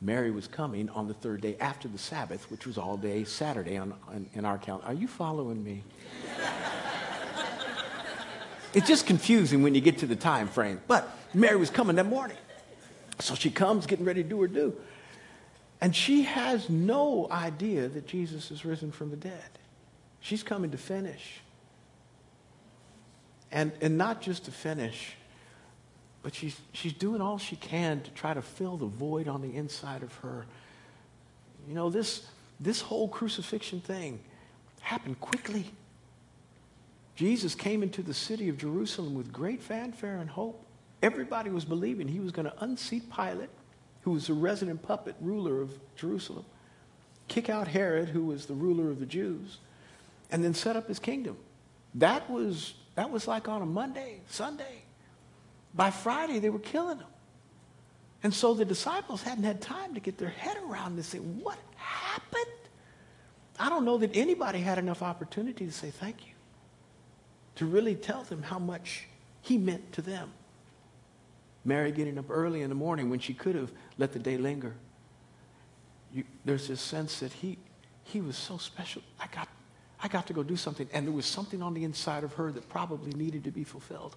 Mary 0.02 0.30
was 0.30 0.46
coming 0.46 0.90
on 0.90 1.08
the 1.08 1.14
third 1.14 1.40
day 1.40 1.56
after 1.58 1.88
the 1.88 1.96
Sabbath, 1.98 2.50
which 2.50 2.66
was 2.66 2.76
all 2.76 2.98
day 2.98 3.24
Saturday 3.24 3.78
on, 3.78 3.94
on 4.08 4.28
in 4.34 4.44
our 4.44 4.58
calendar. 4.58 4.86
Are 4.88 4.94
you 4.94 5.08
following 5.08 5.64
me? 5.64 5.82
it's 8.74 8.86
just 8.86 9.06
confusing 9.06 9.62
when 9.62 9.74
you 9.74 9.80
get 9.80 9.98
to 9.98 10.06
the 10.06 10.16
time 10.16 10.48
frame. 10.48 10.80
But 10.86 11.08
Mary 11.32 11.56
was 11.56 11.70
coming 11.70 11.96
that 11.96 12.06
morning. 12.06 12.36
So 13.20 13.34
she 13.34 13.50
comes 13.50 13.86
getting 13.86 14.04
ready 14.04 14.22
to 14.22 14.28
do 14.28 14.42
her 14.42 14.48
due. 14.48 14.76
And 15.80 15.96
she 15.96 16.22
has 16.22 16.68
no 16.68 17.28
idea 17.30 17.88
that 17.88 18.06
Jesus 18.06 18.50
is 18.50 18.64
risen 18.64 18.92
from 18.92 19.10
the 19.10 19.16
dead. 19.16 19.58
She's 20.20 20.42
coming 20.42 20.70
to 20.72 20.78
finish. 20.78 21.40
And, 23.52 23.72
and 23.80 23.96
not 23.96 24.20
just 24.20 24.44
to 24.46 24.50
finish, 24.50 25.14
but 26.22 26.34
she's, 26.34 26.60
she's 26.72 26.92
doing 26.92 27.20
all 27.20 27.38
she 27.38 27.56
can 27.56 28.00
to 28.00 28.10
try 28.10 28.34
to 28.34 28.42
fill 28.42 28.76
the 28.76 28.86
void 28.86 29.28
on 29.28 29.42
the 29.42 29.54
inside 29.54 30.02
of 30.02 30.12
her. 30.16 30.46
You 31.68 31.74
know, 31.74 31.88
this, 31.88 32.26
this 32.58 32.80
whole 32.80 33.08
crucifixion 33.08 33.80
thing 33.80 34.20
happened 34.80 35.20
quickly. 35.20 35.66
Jesus 37.14 37.54
came 37.54 37.82
into 37.82 38.02
the 38.02 38.14
city 38.14 38.48
of 38.48 38.58
Jerusalem 38.58 39.14
with 39.14 39.32
great 39.32 39.62
fanfare 39.62 40.18
and 40.18 40.28
hope. 40.28 40.64
Everybody 41.02 41.50
was 41.50 41.64
believing 41.64 42.08
he 42.08 42.20
was 42.20 42.32
going 42.32 42.46
to 42.46 42.64
unseat 42.64 43.10
Pilate, 43.14 43.50
who 44.02 44.12
was 44.12 44.26
the 44.26 44.34
resident 44.34 44.82
puppet 44.82 45.16
ruler 45.20 45.60
of 45.60 45.78
Jerusalem, 45.96 46.44
kick 47.28 47.48
out 47.48 47.68
Herod, 47.68 48.08
who 48.08 48.26
was 48.26 48.46
the 48.46 48.54
ruler 48.54 48.90
of 48.90 49.00
the 49.00 49.06
Jews, 49.06 49.58
and 50.30 50.44
then 50.44 50.54
set 50.54 50.76
up 50.76 50.88
his 50.88 50.98
kingdom. 50.98 51.36
That 51.94 52.28
was, 52.30 52.74
that 52.96 53.10
was 53.10 53.28
like 53.28 53.48
on 53.48 53.62
a 53.62 53.66
Monday, 53.66 54.20
Sunday. 54.28 54.82
By 55.74 55.90
Friday, 55.90 56.38
they 56.38 56.50
were 56.50 56.58
killing 56.58 56.98
them. 56.98 57.06
And 58.22 58.34
so 58.34 58.54
the 58.54 58.64
disciples 58.64 59.22
hadn't 59.22 59.44
had 59.44 59.60
time 59.60 59.94
to 59.94 60.00
get 60.00 60.18
their 60.18 60.30
head 60.30 60.56
around 60.68 60.96
this. 60.96 61.08
Say, 61.08 61.18
what 61.18 61.58
happened? 61.76 62.44
I 63.58 63.68
don't 63.68 63.84
know 63.84 63.98
that 63.98 64.16
anybody 64.16 64.58
had 64.60 64.78
enough 64.78 65.02
opportunity 65.02 65.66
to 65.66 65.72
say 65.72 65.90
thank 65.90 66.26
you, 66.26 66.32
to 67.56 67.66
really 67.66 67.94
tell 67.94 68.22
them 68.24 68.42
how 68.42 68.58
much 68.58 69.06
he 69.42 69.58
meant 69.58 69.92
to 69.92 70.02
them. 70.02 70.32
Mary 71.64 71.92
getting 71.92 72.18
up 72.18 72.26
early 72.30 72.62
in 72.62 72.68
the 72.68 72.74
morning 72.74 73.10
when 73.10 73.18
she 73.18 73.34
could 73.34 73.54
have 73.54 73.70
let 73.98 74.12
the 74.12 74.18
day 74.18 74.36
linger. 74.36 74.74
You, 76.12 76.24
there's 76.44 76.68
this 76.68 76.80
sense 76.80 77.20
that 77.20 77.32
he, 77.32 77.58
he 78.04 78.20
was 78.20 78.36
so 78.36 78.56
special. 78.56 79.02
I 79.20 79.26
got, 79.26 79.48
I 80.02 80.08
got 80.08 80.26
to 80.26 80.32
go 80.32 80.42
do 80.42 80.56
something. 80.56 80.88
And 80.92 81.06
there 81.06 81.14
was 81.14 81.26
something 81.26 81.62
on 81.62 81.74
the 81.74 81.84
inside 81.84 82.24
of 82.24 82.34
her 82.34 82.52
that 82.52 82.68
probably 82.68 83.12
needed 83.12 83.44
to 83.44 83.50
be 83.50 83.64
fulfilled 83.64 84.16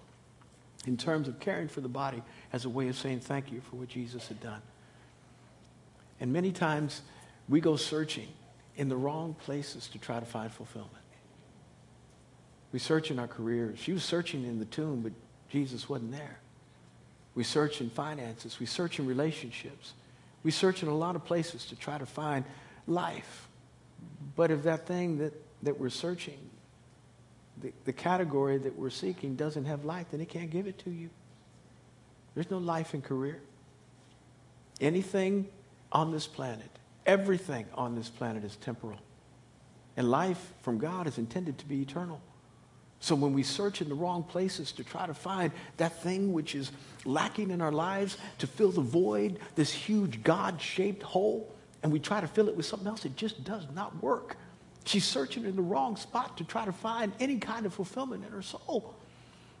in 0.86 0.96
terms 0.96 1.28
of 1.28 1.40
caring 1.40 1.68
for 1.68 1.80
the 1.80 1.88
body 1.88 2.22
as 2.52 2.64
a 2.64 2.68
way 2.68 2.88
of 2.88 2.96
saying 2.96 3.20
thank 3.20 3.52
you 3.52 3.60
for 3.60 3.76
what 3.76 3.88
Jesus 3.88 4.28
had 4.28 4.40
done. 4.40 4.62
And 6.20 6.32
many 6.32 6.52
times 6.52 7.02
we 7.48 7.60
go 7.60 7.76
searching 7.76 8.28
in 8.76 8.88
the 8.88 8.96
wrong 8.96 9.34
places 9.44 9.88
to 9.88 9.98
try 9.98 10.20
to 10.20 10.26
find 10.26 10.52
fulfillment. 10.52 10.94
We 12.72 12.78
search 12.78 13.10
in 13.10 13.18
our 13.18 13.26
careers. 13.26 13.78
She 13.78 13.92
was 13.92 14.04
searching 14.04 14.44
in 14.44 14.58
the 14.58 14.64
tomb, 14.66 15.00
but 15.00 15.12
Jesus 15.50 15.88
wasn't 15.88 16.12
there. 16.12 16.38
We 17.34 17.44
search 17.44 17.80
in 17.80 17.90
finances. 17.90 18.60
We 18.60 18.66
search 18.66 18.98
in 18.98 19.06
relationships. 19.06 19.94
We 20.42 20.50
search 20.50 20.82
in 20.82 20.88
a 20.88 20.94
lot 20.94 21.16
of 21.16 21.24
places 21.24 21.64
to 21.66 21.76
try 21.76 21.98
to 21.98 22.06
find 22.06 22.44
life. 22.86 23.48
But 24.36 24.50
if 24.50 24.62
that 24.64 24.86
thing 24.86 25.18
that, 25.18 25.32
that 25.62 25.78
we're 25.78 25.90
searching 25.90 26.38
the, 27.60 27.72
the 27.84 27.92
category 27.92 28.58
that 28.58 28.78
we're 28.78 28.90
seeking 28.90 29.36
doesn't 29.36 29.64
have 29.64 29.84
life, 29.84 30.06
then 30.10 30.20
it 30.20 30.28
can't 30.28 30.50
give 30.50 30.66
it 30.66 30.78
to 30.80 30.90
you. 30.90 31.10
There's 32.34 32.50
no 32.50 32.58
life 32.58 32.94
in 32.94 33.02
career. 33.02 33.40
Anything 34.80 35.48
on 35.92 36.10
this 36.10 36.26
planet, 36.26 36.70
everything 37.04 37.66
on 37.74 37.94
this 37.94 38.08
planet 38.08 38.44
is 38.44 38.56
temporal. 38.56 38.98
And 39.96 40.10
life 40.10 40.52
from 40.62 40.78
God 40.78 41.06
is 41.06 41.18
intended 41.18 41.58
to 41.58 41.66
be 41.66 41.82
eternal. 41.82 42.20
So 43.00 43.14
when 43.14 43.32
we 43.32 43.42
search 43.42 43.80
in 43.80 43.88
the 43.88 43.94
wrong 43.94 44.22
places 44.22 44.72
to 44.72 44.84
try 44.84 45.06
to 45.06 45.14
find 45.14 45.52
that 45.78 46.02
thing 46.02 46.32
which 46.32 46.54
is 46.54 46.70
lacking 47.04 47.50
in 47.50 47.60
our 47.60 47.72
lives, 47.72 48.18
to 48.38 48.46
fill 48.46 48.70
the 48.70 48.82
void, 48.82 49.38
this 49.54 49.72
huge 49.72 50.22
God 50.22 50.60
shaped 50.60 51.02
hole, 51.02 51.52
and 51.82 51.90
we 51.90 51.98
try 51.98 52.20
to 52.20 52.26
fill 52.26 52.48
it 52.48 52.56
with 52.56 52.66
something 52.66 52.86
else, 52.86 53.06
it 53.06 53.16
just 53.16 53.42
does 53.42 53.66
not 53.74 54.02
work. 54.02 54.36
She's 54.84 55.04
searching 55.04 55.44
in 55.44 55.56
the 55.56 55.62
wrong 55.62 55.96
spot 55.96 56.38
to 56.38 56.44
try 56.44 56.64
to 56.64 56.72
find 56.72 57.12
any 57.20 57.38
kind 57.38 57.66
of 57.66 57.74
fulfillment 57.74 58.24
in 58.24 58.32
her 58.32 58.42
soul. 58.42 58.94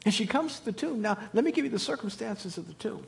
And 0.04 0.14
she 0.14 0.26
comes 0.26 0.58
to 0.58 0.64
the 0.64 0.72
tomb. 0.72 1.02
Now, 1.02 1.18
let 1.32 1.44
me 1.44 1.52
give 1.52 1.64
you 1.64 1.70
the 1.70 1.78
circumstances 1.78 2.56
of 2.56 2.66
the 2.66 2.74
tomb. 2.74 3.06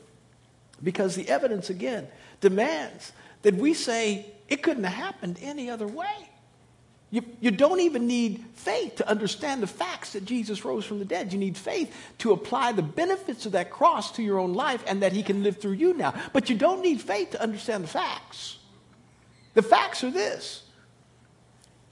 Because 0.81 1.15
the 1.15 1.27
evidence, 1.27 1.69
again, 1.69 2.07
demands 2.41 3.13
that 3.41 3.55
we 3.55 3.73
say 3.73 4.25
it 4.47 4.61
couldn't 4.61 4.83
have 4.83 4.93
happened 4.93 5.39
any 5.41 5.69
other 5.69 5.87
way. 5.87 6.29
You, 7.09 7.23
you 7.41 7.51
don't 7.51 7.79
even 7.79 8.07
need 8.07 8.43
faith 8.55 8.95
to 8.95 9.07
understand 9.07 9.61
the 9.61 9.67
facts 9.67 10.13
that 10.13 10.25
Jesus 10.25 10.65
rose 10.65 10.83
from 10.83 10.97
the 10.97 11.05
dead. 11.05 11.31
You 11.31 11.37
need 11.37 11.55
faith 11.55 11.95
to 12.19 12.31
apply 12.31 12.71
the 12.71 12.81
benefits 12.81 13.45
of 13.45 13.51
that 13.51 13.69
cross 13.69 14.11
to 14.13 14.23
your 14.23 14.39
own 14.39 14.55
life 14.55 14.83
and 14.87 15.03
that 15.03 15.13
he 15.13 15.21
can 15.21 15.43
live 15.43 15.57
through 15.57 15.73
you 15.73 15.93
now. 15.93 16.15
But 16.33 16.49
you 16.49 16.57
don't 16.57 16.81
need 16.81 17.01
faith 17.01 17.31
to 17.31 17.41
understand 17.41 17.83
the 17.83 17.87
facts. 17.87 18.57
The 19.53 19.61
facts 19.61 20.03
are 20.03 20.09
this 20.09 20.63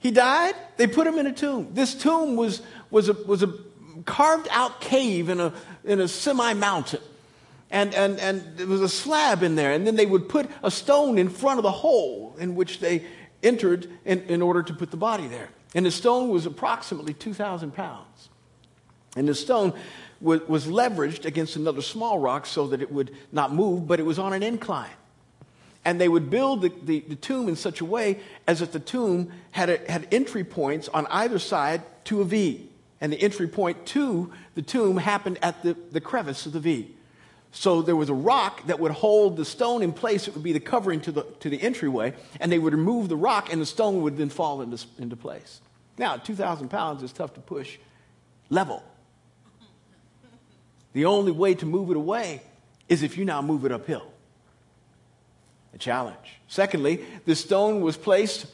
he 0.02 0.10
died. 0.10 0.56
They 0.78 0.88
put 0.88 1.06
him 1.06 1.20
in 1.20 1.28
a 1.28 1.32
tomb. 1.32 1.70
This 1.74 1.94
tomb 1.94 2.36
was, 2.36 2.64
was, 2.90 3.08
a, 3.08 3.14
was 3.14 3.44
a 3.44 3.54
carved 4.06 4.48
out 4.50 4.82
cave 4.82 5.30
in 5.30 5.40
a, 5.40 5.54
in 5.84 6.00
a 6.00 6.08
semi 6.08 6.54
mountain. 6.56 7.02
And, 7.70 7.94
and, 7.94 8.20
and 8.20 8.58
there 8.58 8.66
was 8.66 8.82
a 8.82 8.90
slab 8.90 9.44
in 9.44 9.56
there. 9.56 9.72
And 9.72 9.86
then 9.86 9.96
they 9.96 10.08
would 10.08 10.28
put 10.28 10.50
a 10.64 10.72
stone 10.72 11.20
in 11.20 11.30
front 11.30 11.60
of 11.60 11.64
the 11.64 11.72
hole 11.72 12.36
in 12.40 12.56
which 12.56 12.80
they 12.80 13.06
entered 13.44 13.92
in, 14.04 14.24
in 14.24 14.42
order 14.42 14.64
to 14.64 14.74
put 14.74 14.90
the 14.90 14.98
body 14.98 15.28
there. 15.28 15.50
And 15.76 15.86
the 15.86 15.92
stone 15.92 16.30
was 16.30 16.48
approximately 16.48 17.14
2,000 17.14 17.72
pounds. 17.72 18.30
And 19.16 19.28
the 19.28 19.36
stone 19.36 19.74
was, 20.20 20.42
was 20.48 20.66
leveraged 20.66 21.26
against 21.26 21.58
another 21.58 21.84
small 21.84 22.18
rock 22.18 22.48
so 22.48 22.68
that 22.68 22.82
it 22.82 22.92
would 22.92 23.16
not 23.32 23.54
move, 23.54 23.88
but 23.88 24.00
it 24.00 24.04
was 24.04 24.18
on 24.18 24.34
an 24.34 24.42
incline. 24.42 24.90
And 25.84 26.00
they 26.00 26.10
would 26.10 26.30
build 26.30 26.62
the, 26.62 26.70
the, 26.84 27.00
the, 27.00 27.16
tomb 27.16 27.50
in 27.50 27.56
such 27.56 27.82
a 27.82 27.86
way 27.86 28.20
as 28.46 28.60
that 28.60 28.72
the 28.72 28.80
tomb 28.80 29.32
had, 29.52 29.70
a, 29.70 29.92
had 29.92 30.08
entry 30.12 30.44
points 30.44 30.88
on 30.90 31.08
either 31.08 31.40
side 31.40 31.82
to 32.06 32.22
a 32.22 32.26
V. 32.26 32.70
and 33.00 33.12
the 33.12 33.20
entry 33.20 33.48
point 33.48 33.86
to 33.88 34.32
the 34.54 34.62
tomb 34.62 34.98
happened 34.98 35.40
at 35.42 35.64
the, 35.64 35.76
the 35.92 36.02
crevice 36.02 36.46
of 36.46 36.54
the 36.54 36.60
V. 36.60 36.96
So 37.52 37.82
there 37.82 37.96
was 37.96 38.10
a 38.10 38.14
rock 38.14 38.66
that 38.68 38.80
would 38.80 38.92
hold 38.92 39.38
the 39.38 39.46
stone 39.46 39.82
in 39.82 39.92
place. 39.92 40.28
It 40.28 40.34
would 40.34 40.44
be 40.44 40.54
the 40.54 40.60
covering 40.60 41.02
to 41.02 41.12
the, 41.12 41.24
to 41.42 41.50
the 41.50 41.62
entryway, 41.62 42.14
and 42.40 42.52
they 42.52 42.60
would 42.60 42.74
remove 42.74 43.10
the 43.10 43.18
rock, 43.18 43.52
and 43.52 43.62
the 43.62 43.66
stone 43.66 44.02
would 44.04 44.18
then 44.18 44.30
fall 44.30 44.62
into, 44.62 44.86
into 44.98 45.16
place. 45.16 45.62
Now, 45.98 46.16
2,000 46.16 46.70
pounds 46.70 47.04
is 47.04 47.12
tough 47.12 47.34
to 47.34 47.42
push 47.42 47.78
level. 48.50 48.84
The 50.94 51.06
only 51.06 51.32
way 51.32 51.54
to 51.56 51.66
move 51.66 51.90
it 51.90 51.98
away 51.98 52.42
is 52.88 53.04
if 53.04 53.18
you 53.18 53.26
now 53.26 53.42
move 53.42 53.66
it 53.66 53.72
uphill. 53.72 54.12
A 55.74 55.78
challenge. 55.78 56.40
Secondly, 56.48 57.06
the 57.26 57.36
stone 57.36 57.82
was 57.82 57.98
placed 57.98 58.46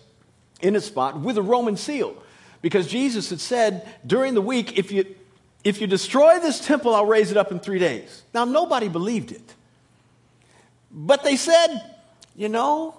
in 0.61 0.75
a 0.75 0.81
spot 0.81 1.19
with 1.19 1.37
a 1.37 1.41
Roman 1.41 1.77
seal 1.77 2.15
because 2.61 2.87
Jesus 2.87 3.29
had 3.29 3.39
said 3.39 3.87
during 4.05 4.33
the 4.33 4.41
week, 4.41 4.77
if 4.77 4.91
you, 4.91 5.15
if 5.63 5.81
you 5.81 5.87
destroy 5.87 6.39
this 6.39 6.65
temple, 6.65 6.93
I'll 6.93 7.05
raise 7.05 7.31
it 7.31 7.37
up 7.37 7.51
in 7.51 7.59
three 7.59 7.79
days. 7.79 8.23
Now, 8.33 8.45
nobody 8.45 8.87
believed 8.87 9.31
it. 9.31 9.53
But 10.91 11.23
they 11.23 11.35
said, 11.35 11.95
you 12.35 12.49
know, 12.49 12.95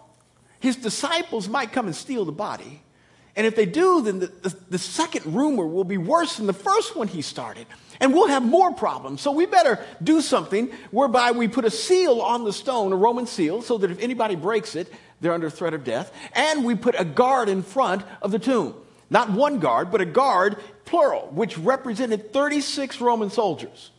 his 0.60 0.76
disciples 0.76 1.48
might 1.48 1.72
come 1.72 1.86
and 1.86 1.94
steal 1.94 2.24
the 2.24 2.32
body. 2.32 2.82
And 3.38 3.46
if 3.46 3.54
they 3.54 3.66
do, 3.66 4.02
then 4.02 4.18
the, 4.18 4.26
the, 4.26 4.56
the, 4.70 4.78
second 4.78 5.32
rumor 5.32 5.64
will 5.64 5.84
be 5.84 5.96
worse 5.96 6.38
than 6.38 6.48
the 6.48 6.52
first 6.52 6.96
one 6.96 7.06
he 7.06 7.22
started. 7.22 7.68
And 8.00 8.12
we'll 8.12 8.26
have 8.26 8.42
more 8.42 8.72
problems. 8.72 9.20
So 9.20 9.30
we 9.30 9.46
better 9.46 9.78
do 10.02 10.20
something 10.20 10.72
whereby 10.90 11.30
we 11.30 11.46
put 11.46 11.64
a 11.64 11.70
seal 11.70 12.20
on 12.20 12.42
the 12.42 12.52
stone, 12.52 12.92
a 12.92 12.96
Roman 12.96 13.28
seal, 13.28 13.62
so 13.62 13.78
that 13.78 13.92
if 13.92 14.00
anybody 14.00 14.34
breaks 14.34 14.74
it, 14.74 14.92
they're 15.20 15.32
under 15.32 15.50
threat 15.50 15.72
of 15.72 15.84
death. 15.84 16.12
And 16.32 16.64
we 16.64 16.74
put 16.74 16.96
a 16.98 17.04
guard 17.04 17.48
in 17.48 17.62
front 17.62 18.02
of 18.22 18.32
the 18.32 18.40
tomb. 18.40 18.74
Not 19.08 19.30
one 19.30 19.60
guard, 19.60 19.92
but 19.92 20.00
a 20.00 20.04
guard, 20.04 20.56
plural, 20.84 21.30
which 21.32 21.56
represented 21.56 22.32
36 22.32 23.00
Roman 23.00 23.30
soldiers. 23.30 23.92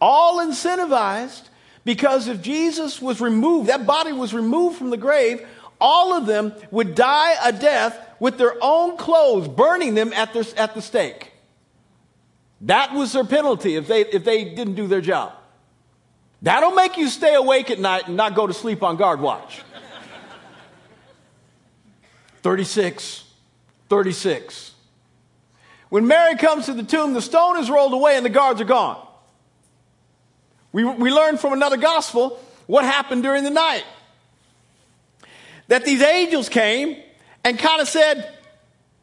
All 0.00 0.38
incentivized 0.38 1.42
because 1.84 2.28
if 2.28 2.40
Jesus 2.40 3.02
was 3.02 3.20
removed, 3.20 3.68
that 3.68 3.84
body 3.84 4.12
was 4.12 4.32
removed 4.32 4.78
from 4.78 4.88
the 4.88 4.96
grave, 4.96 5.46
all 5.78 6.14
of 6.14 6.24
them 6.24 6.54
would 6.70 6.94
die 6.94 7.34
a 7.46 7.52
death 7.52 8.06
with 8.20 8.38
their 8.38 8.54
own 8.60 8.96
clothes, 8.96 9.48
burning 9.48 9.94
them 9.94 10.12
at, 10.12 10.32
their, 10.32 10.44
at 10.56 10.74
the 10.74 10.82
stake. 10.82 11.32
That 12.60 12.92
was 12.94 13.14
their 13.14 13.24
penalty 13.24 13.74
if 13.76 13.88
they, 13.88 14.02
if 14.02 14.24
they 14.24 14.44
didn't 14.44 14.74
do 14.74 14.86
their 14.86 15.00
job. 15.00 15.32
That'll 16.42 16.72
make 16.72 16.96
you 16.96 17.08
stay 17.08 17.34
awake 17.34 17.70
at 17.70 17.78
night 17.78 18.06
and 18.06 18.16
not 18.16 18.34
go 18.34 18.46
to 18.46 18.54
sleep 18.54 18.82
on 18.82 18.96
guard 18.96 19.20
watch. 19.20 19.62
36. 22.42 23.24
36. 23.88 24.72
When 25.88 26.06
Mary 26.06 26.36
comes 26.36 26.66
to 26.66 26.74
the 26.74 26.82
tomb, 26.82 27.14
the 27.14 27.22
stone 27.22 27.58
is 27.58 27.68
rolled 27.68 27.92
away 27.92 28.16
and 28.16 28.24
the 28.24 28.30
guards 28.30 28.60
are 28.60 28.64
gone. 28.64 29.06
We, 30.72 30.84
we 30.84 31.10
learned 31.10 31.40
from 31.40 31.52
another 31.52 31.76
gospel 31.76 32.38
what 32.66 32.84
happened 32.84 33.22
during 33.22 33.44
the 33.44 33.50
night. 33.50 33.84
That 35.68 35.84
these 35.84 36.02
angels 36.02 36.48
came 36.48 36.96
and 37.44 37.58
kind 37.58 37.80
of 37.80 37.88
said, 37.88 38.34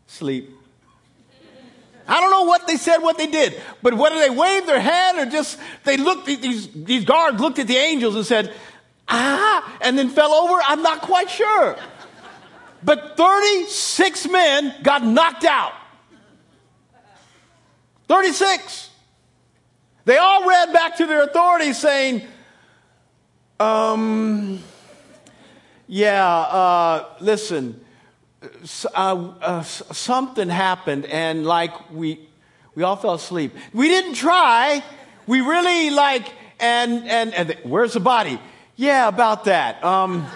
Sleep. 0.07 0.51
I 2.07 2.21
don't 2.21 2.31
know 2.31 2.43
what 2.43 2.67
they 2.67 2.77
said, 2.77 2.99
what 2.99 3.17
they 3.17 3.27
did, 3.27 3.61
but 3.83 3.93
whether 3.95 4.17
they 4.17 4.29
waved 4.29 4.67
their 4.67 4.79
hand 4.79 5.19
or 5.19 5.25
just 5.25 5.59
they 5.83 5.97
looked, 5.97 6.25
these, 6.25 6.71
these 6.71 7.03
guards 7.03 7.39
looked 7.41 7.59
at 7.59 7.67
the 7.67 7.75
angels 7.75 8.15
and 8.15 8.25
said, 8.25 8.53
Ah, 9.09 9.77
and 9.81 9.97
then 9.97 10.09
fell 10.09 10.31
over, 10.31 10.59
I'm 10.65 10.81
not 10.81 11.01
quite 11.01 11.29
sure. 11.29 11.77
But 12.83 13.17
36 13.17 14.29
men 14.29 14.75
got 14.83 15.03
knocked 15.03 15.43
out. 15.43 15.73
36. 18.07 18.89
They 20.05 20.17
all 20.17 20.47
ran 20.47 20.71
back 20.71 20.97
to 20.97 21.05
their 21.05 21.23
authorities 21.23 21.77
saying, 21.77 22.25
um, 23.59 24.63
yeah, 25.87 26.25
uh, 26.25 27.05
listen, 27.19 27.83
uh, 28.93 29.31
uh, 29.41 29.63
something 29.63 30.49
happened 30.49 31.05
and 31.05 31.45
like 31.45 31.91
we, 31.91 32.27
we 32.75 32.83
all 32.83 32.95
fell 32.95 33.13
asleep. 33.13 33.55
We 33.73 33.87
didn't 33.87 34.15
try. 34.15 34.83
We 35.25 35.41
really 35.41 35.89
like, 35.89 36.31
and, 36.59 37.07
and, 37.07 37.33
and 37.33 37.57
where's 37.63 37.93
the 37.93 37.99
body? 37.99 38.39
Yeah, 38.75 39.07
about 39.07 39.45
that. 39.45 39.83
Um, 39.83 40.27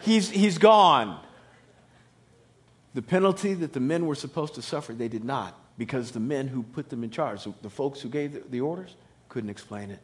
he's, 0.00 0.30
he's 0.30 0.58
gone. 0.58 1.20
The 2.94 3.02
penalty 3.02 3.54
that 3.54 3.72
the 3.72 3.80
men 3.80 4.06
were 4.06 4.14
supposed 4.14 4.54
to 4.54 4.62
suffer, 4.62 4.92
they 4.92 5.08
did 5.08 5.24
not, 5.24 5.58
because 5.76 6.10
the 6.10 6.20
men 6.20 6.48
who 6.48 6.62
put 6.62 6.88
them 6.88 7.04
in 7.04 7.10
charge, 7.10 7.46
the 7.62 7.70
folks 7.70 8.00
who 8.00 8.08
gave 8.08 8.32
the, 8.32 8.42
the 8.48 8.60
orders, 8.60 8.96
couldn't 9.28 9.50
explain 9.50 9.90
it. 9.90 10.00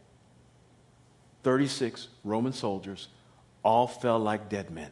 36 1.43 2.09
Roman 2.25 2.53
soldiers 2.53 3.09
all 3.63 3.87
fell 3.87 4.19
like 4.19 4.49
dead 4.49 4.71
men. 4.71 4.91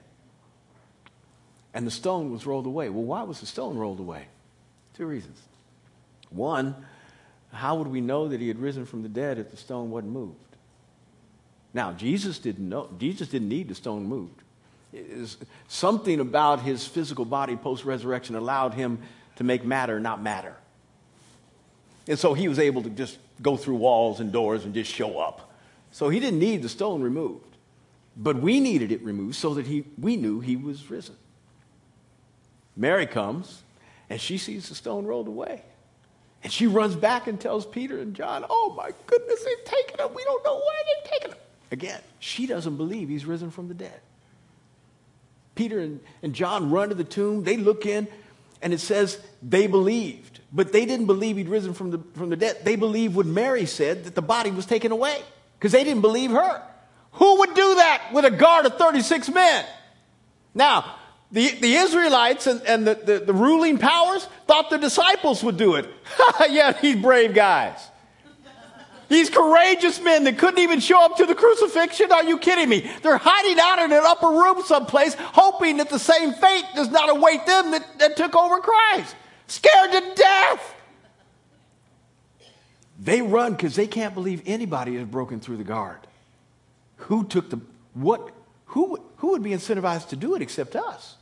And 1.75 1.87
the 1.87 1.91
stone 1.91 2.31
was 2.31 2.47
rolled 2.47 2.67
away. 2.67 2.89
Well, 2.89 3.05
why 3.05 3.23
was 3.23 3.41
the 3.41 3.47
stone 3.47 3.77
rolled 3.79 4.01
away? 4.01 4.27
Two 4.95 5.07
reasons. 5.07 5.41
One, 6.31 6.77
how 7.53 7.77
would 7.77 7.89
we 7.89 8.01
know 8.01 8.29
that 8.29 8.41
he 8.41 8.49
had 8.49 8.59
risen 8.59 8.85
from 8.85 9.03
the 9.03 9.09
dead 9.09 9.39
if 9.39 9.51
the 9.51 9.57
stone 9.57 9.91
wasn't 9.91 10.13
moved? 10.13 10.37
Now, 11.75 11.93
Jesus 11.93 12.39
didn't 12.39 12.69
know. 12.69 12.91
Jesus 12.99 13.29
didn't 13.29 13.49
need 13.49 13.69
the 13.69 13.75
stone 13.75 14.05
moved 14.05 14.43
something 15.69 16.21
about 16.21 16.61
his 16.61 16.87
physical 16.87 17.25
body 17.25 17.57
post 17.57 17.85
resurrection 17.85 18.37
allowed 18.37 18.75
him 18.75 18.99
to 19.37 19.45
make 19.45 19.65
matter 19.65 19.99
not 19.99 20.23
matter. 20.23 20.55
And 22.07 22.19
so 22.19 22.35
he 22.35 22.49
was 22.49 22.59
able 22.59 22.83
to 22.83 22.91
just 22.91 23.19
go 23.41 23.57
through 23.57 23.77
walls 23.77 24.21
and 24.21 24.33
doors 24.33 24.65
and 24.65 24.75
just 24.75 24.93
show 24.93 25.19
up. 25.19 25.53
So 25.93 26.09
he 26.09 26.21
didn't 26.21 26.41
need 26.41 26.63
the 26.63 26.69
stone 26.69 27.03
removed. 27.03 27.45
But 28.17 28.37
we 28.37 28.61
needed 28.61 28.93
it 28.93 29.03
removed 29.03 29.37
so 29.37 29.55
that 29.55 29.67
he, 29.67 29.85
we 29.99 30.17
knew 30.17 30.41
he 30.41 30.57
was 30.57 30.91
risen. 30.91 31.17
Mary 32.77 33.07
comes 33.07 33.63
and 34.09 34.21
she 34.21 34.39
sees 34.39 34.69
the 34.69 34.75
stone 34.75 35.07
rolled 35.07 35.29
away. 35.29 35.63
And 36.43 36.53
she 36.53 36.67
runs 36.67 36.97
back 36.97 37.29
and 37.29 37.41
tells 37.41 37.65
Peter 37.65 37.99
and 37.99 38.15
John, 38.15 38.45
Oh 38.49 38.75
my 38.77 38.91
goodness, 39.07 39.45
they've 39.45 39.65
taken 39.65 40.01
him. 40.01 40.15
We 40.15 40.25
don't 40.25 40.45
know 40.45 40.57
why 40.57 40.83
they've 40.87 41.13
taken 41.13 41.31
him. 41.33 41.39
Again, 41.71 42.01
she 42.19 42.47
doesn't 42.47 42.77
believe 42.77 43.09
he's 43.09 43.25
risen 43.25 43.51
from 43.51 43.69
the 43.69 43.75
dead. 43.75 44.01
Peter 45.55 45.79
and, 45.79 46.01
and 46.23 46.35
John 46.35 46.71
run 46.71 46.89
to 46.89 46.95
the 46.95 47.05
tomb. 47.05 47.45
They 47.45 47.57
look 47.57 47.87
in, 47.87 48.09
and 48.61 48.73
it 48.73 48.81
says 48.81 49.19
they 49.43 49.67
believed. 49.67 50.41
But 50.53 50.73
they 50.73 50.85
didn't 50.85 51.07
believe 51.07 51.37
he'd 51.37 51.49
risen 51.49 51.73
from 51.75 51.91
the, 51.91 52.01
from 52.15 52.31
the 52.31 52.37
dead. 52.37 52.59
They 52.65 52.77
believed 52.77 53.15
what 53.15 53.27
Mary 53.27 53.67
said, 53.67 54.05
that 54.05 54.15
the 54.15 54.23
body 54.23 54.51
was 54.51 54.67
taken 54.67 54.93
away, 54.93 55.23
because 55.59 55.73
they 55.73 55.85
didn't 55.85 56.03
believe 56.03 56.31
her. 56.31 56.63
Who 57.13 57.39
would 57.39 57.55
do 57.55 57.75
that 57.77 58.11
with 58.13 58.25
a 58.25 58.31
guard 58.31 58.67
of 58.67 58.77
36 58.77 59.29
men? 59.31 59.65
Now, 60.55 60.97
the, 61.33 61.51
the 61.61 61.75
Israelites 61.75 62.47
and, 62.47 62.61
and 62.62 62.87
the, 62.87 62.95
the, 62.95 63.18
the 63.21 63.33
ruling 63.33 63.79
powers 63.79 64.29
thought 64.47 64.68
the 64.68 64.77
disciples 64.77 65.42
would 65.42 65.57
do 65.57 65.77
it. 65.77 65.88
yeah, 66.51 66.73
these 66.73 66.97
brave 66.97 67.35
guys. 67.35 67.88
These 69.09 69.31
courageous 69.31 70.01
men 70.01 70.25
that 70.25 70.38
couldn't 70.38 70.61
even 70.61 70.81
show 70.81 71.05
up 71.05 71.16
to 71.16 71.27
the 71.27 71.35
crucifixion? 71.35 72.12
Are 72.12 72.25
you 72.25 72.38
kidding 72.38 72.68
me? 72.68 72.90
They're 73.03 73.18
hiding 73.18 73.59
out 73.61 73.79
in 73.79 73.92
an 73.92 74.03
upper 74.07 74.29
room 74.29 74.62
someplace, 74.64 75.14
hoping 75.18 75.79
that 75.79 75.90
the 75.90 75.99
same 75.99 76.33
fate 76.33 76.64
does 76.75 76.90
not 76.90 77.11
await 77.11 77.45
them 77.45 77.73
that, 77.73 77.99
that 77.99 78.16
took 78.16 78.35
over 78.35 78.61
Christ. 78.61 79.14
Scared 79.49 79.92
to 79.92 80.14
death. 80.14 80.75
They 82.99 83.21
run 83.21 83.53
because 83.53 83.77
they 83.77 83.87
can't 83.87 84.14
believe 84.14 84.42
anybody 84.47 84.97
has 84.97 85.07
broken 85.07 85.40
through 85.40 85.59
the 85.59 85.64
guard. 85.64 85.99
Who 86.97 87.25
took 87.25 87.51
the, 87.51 87.61
what, 87.95 88.31
who, 88.66 88.99
who 89.16 89.33
would 89.33 89.42
be 89.42 89.51
incentivized 89.51 90.09
to 90.09 90.16
do 90.16 90.35
it 90.37 90.42
except 90.42 90.77
us? 90.77 91.16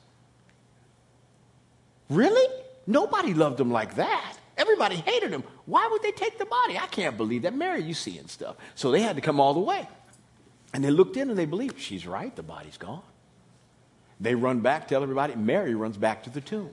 Really? 2.10 2.46
Nobody 2.86 3.32
loved 3.32 3.56
them 3.56 3.70
like 3.70 3.94
that. 3.94 4.36
Everybody 4.58 4.96
hated 4.96 5.30
him. 5.30 5.44
Why 5.64 5.88
would 5.90 6.02
they 6.02 6.12
take 6.12 6.38
the 6.38 6.44
body? 6.44 6.76
I 6.76 6.86
can't 6.86 7.16
believe 7.16 7.42
that. 7.42 7.54
Mary, 7.54 7.82
you 7.82 7.94
seeing 7.94 8.26
stuff. 8.26 8.56
So 8.74 8.90
they 8.90 9.00
had 9.00 9.16
to 9.16 9.22
come 9.22 9.40
all 9.40 9.54
the 9.54 9.60
way. 9.60 9.88
And 10.74 10.84
they 10.84 10.90
looked 10.90 11.16
in 11.16 11.30
and 11.30 11.38
they 11.38 11.46
believed, 11.46 11.80
she's 11.80 12.06
right, 12.06 12.34
the 12.34 12.42
body's 12.42 12.76
gone. 12.76 13.02
They 14.20 14.34
run 14.34 14.60
back, 14.60 14.86
tell 14.86 15.02
everybody. 15.02 15.34
Mary 15.34 15.74
runs 15.74 15.96
back 15.96 16.24
to 16.24 16.30
the 16.30 16.42
tomb. 16.42 16.70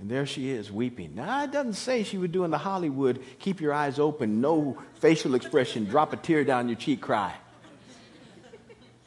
And 0.00 0.10
there 0.10 0.26
she 0.26 0.50
is, 0.50 0.70
weeping. 0.70 1.14
Now, 1.14 1.44
it 1.44 1.52
doesn't 1.52 1.74
say 1.74 2.02
she 2.02 2.18
would 2.18 2.32
do 2.32 2.44
in 2.44 2.50
the 2.50 2.58
Hollywood, 2.58 3.22
keep 3.38 3.60
your 3.60 3.72
eyes 3.72 3.98
open, 3.98 4.40
no 4.40 4.78
facial 4.94 5.34
expression, 5.34 5.84
drop 5.84 6.12
a 6.12 6.16
tear 6.16 6.44
down 6.44 6.68
your 6.68 6.76
cheek, 6.76 7.00
cry. 7.00 7.34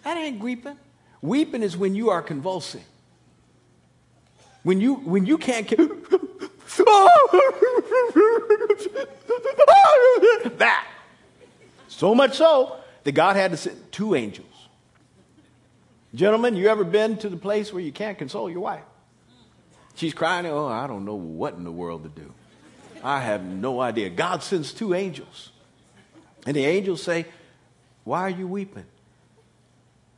That 0.03 0.17
ain't 0.17 0.41
weeping. 0.41 0.77
Weeping 1.21 1.61
is 1.63 1.77
when 1.77 1.95
you 1.95 2.09
are 2.09 2.21
convulsing. 2.21 2.83
When 4.63 4.79
you, 4.79 4.95
when 4.95 5.25
you 5.25 5.37
can't, 5.37 5.67
get. 5.67 5.79
that. 10.59 10.87
So 11.87 12.15
much 12.15 12.37
so 12.37 12.77
that 13.03 13.11
God 13.13 13.35
had 13.35 13.51
to 13.51 13.57
send 13.57 13.91
two 13.91 14.15
angels. 14.15 14.47
Gentlemen, 16.13 16.55
you 16.55 16.67
ever 16.67 16.83
been 16.83 17.17
to 17.17 17.29
the 17.29 17.37
place 17.37 17.71
where 17.71 17.81
you 17.81 17.91
can't 17.91 18.17
console 18.17 18.49
your 18.49 18.59
wife? 18.59 18.83
She's 19.95 20.13
crying, 20.13 20.45
oh, 20.45 20.67
I 20.67 20.87
don't 20.87 21.05
know 21.05 21.15
what 21.15 21.55
in 21.55 21.63
the 21.63 21.71
world 21.71 22.03
to 22.03 22.09
do. 22.09 22.33
I 23.03 23.19
have 23.19 23.43
no 23.43 23.81
idea. 23.81 24.09
God 24.09 24.43
sends 24.43 24.73
two 24.73 24.93
angels. 24.93 25.51
And 26.45 26.55
the 26.55 26.65
angels 26.65 27.01
say, 27.01 27.25
Why 28.03 28.21
are 28.21 28.29
you 28.29 28.47
weeping? 28.47 28.85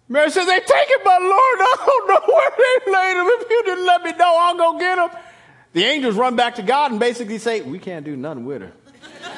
Mary 0.09 0.29
says, 0.29 0.45
They 0.45 0.59
taken 0.59 0.97
my 1.05 1.17
Lord. 1.17 1.31
I 1.31 1.75
don't 1.85 2.07
know 2.07 2.33
where 2.33 2.51
they 2.57 2.91
laid 2.91 3.17
him. 3.17 3.41
If 3.41 3.49
you 3.49 3.63
didn't 3.63 3.85
let 3.85 4.03
me 4.03 4.11
know, 4.11 4.35
I'll 4.37 4.55
go 4.55 4.79
get 4.79 4.97
him. 4.97 5.09
The 5.73 5.83
angels 5.85 6.15
run 6.15 6.35
back 6.35 6.55
to 6.55 6.61
God 6.61 6.91
and 6.91 6.99
basically 6.99 7.37
say, 7.37 7.61
We 7.61 7.79
can't 7.79 8.05
do 8.05 8.15
nothing 8.15 8.45
with 8.45 8.61
her. 8.61 8.71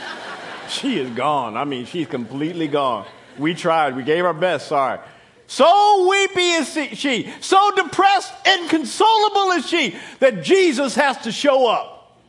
she 0.69 0.99
is 0.99 1.09
gone. 1.11 1.55
I 1.55 1.63
mean, 1.63 1.85
she's 1.85 2.07
completely 2.07 2.67
gone. 2.67 3.05
We 3.37 3.53
tried. 3.53 3.95
We 3.95 4.03
gave 4.03 4.25
our 4.25 4.33
best. 4.33 4.67
Sorry. 4.67 4.99
So 5.47 6.07
weepy 6.09 6.41
is 6.41 6.73
she, 6.97 7.31
so 7.39 7.71
depressed, 7.75 8.33
inconsolable 8.47 9.51
is 9.51 9.67
she, 9.67 9.95
that 10.19 10.43
Jesus 10.43 10.95
has 10.95 11.17
to 11.19 11.31
show 11.31 11.67
up. 11.67 12.19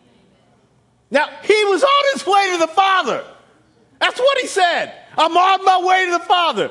Now, 1.10 1.28
he 1.42 1.64
was 1.64 1.82
on 1.82 2.04
his 2.12 2.26
way 2.26 2.50
to 2.52 2.58
the 2.58 2.68
Father. 2.68 3.24
That's 4.00 4.18
what 4.18 4.38
he 4.38 4.46
said. 4.46 4.92
I'm 5.16 5.34
on 5.34 5.64
my 5.64 5.86
way 5.86 6.04
to 6.06 6.12
the 6.12 6.24
Father. 6.24 6.70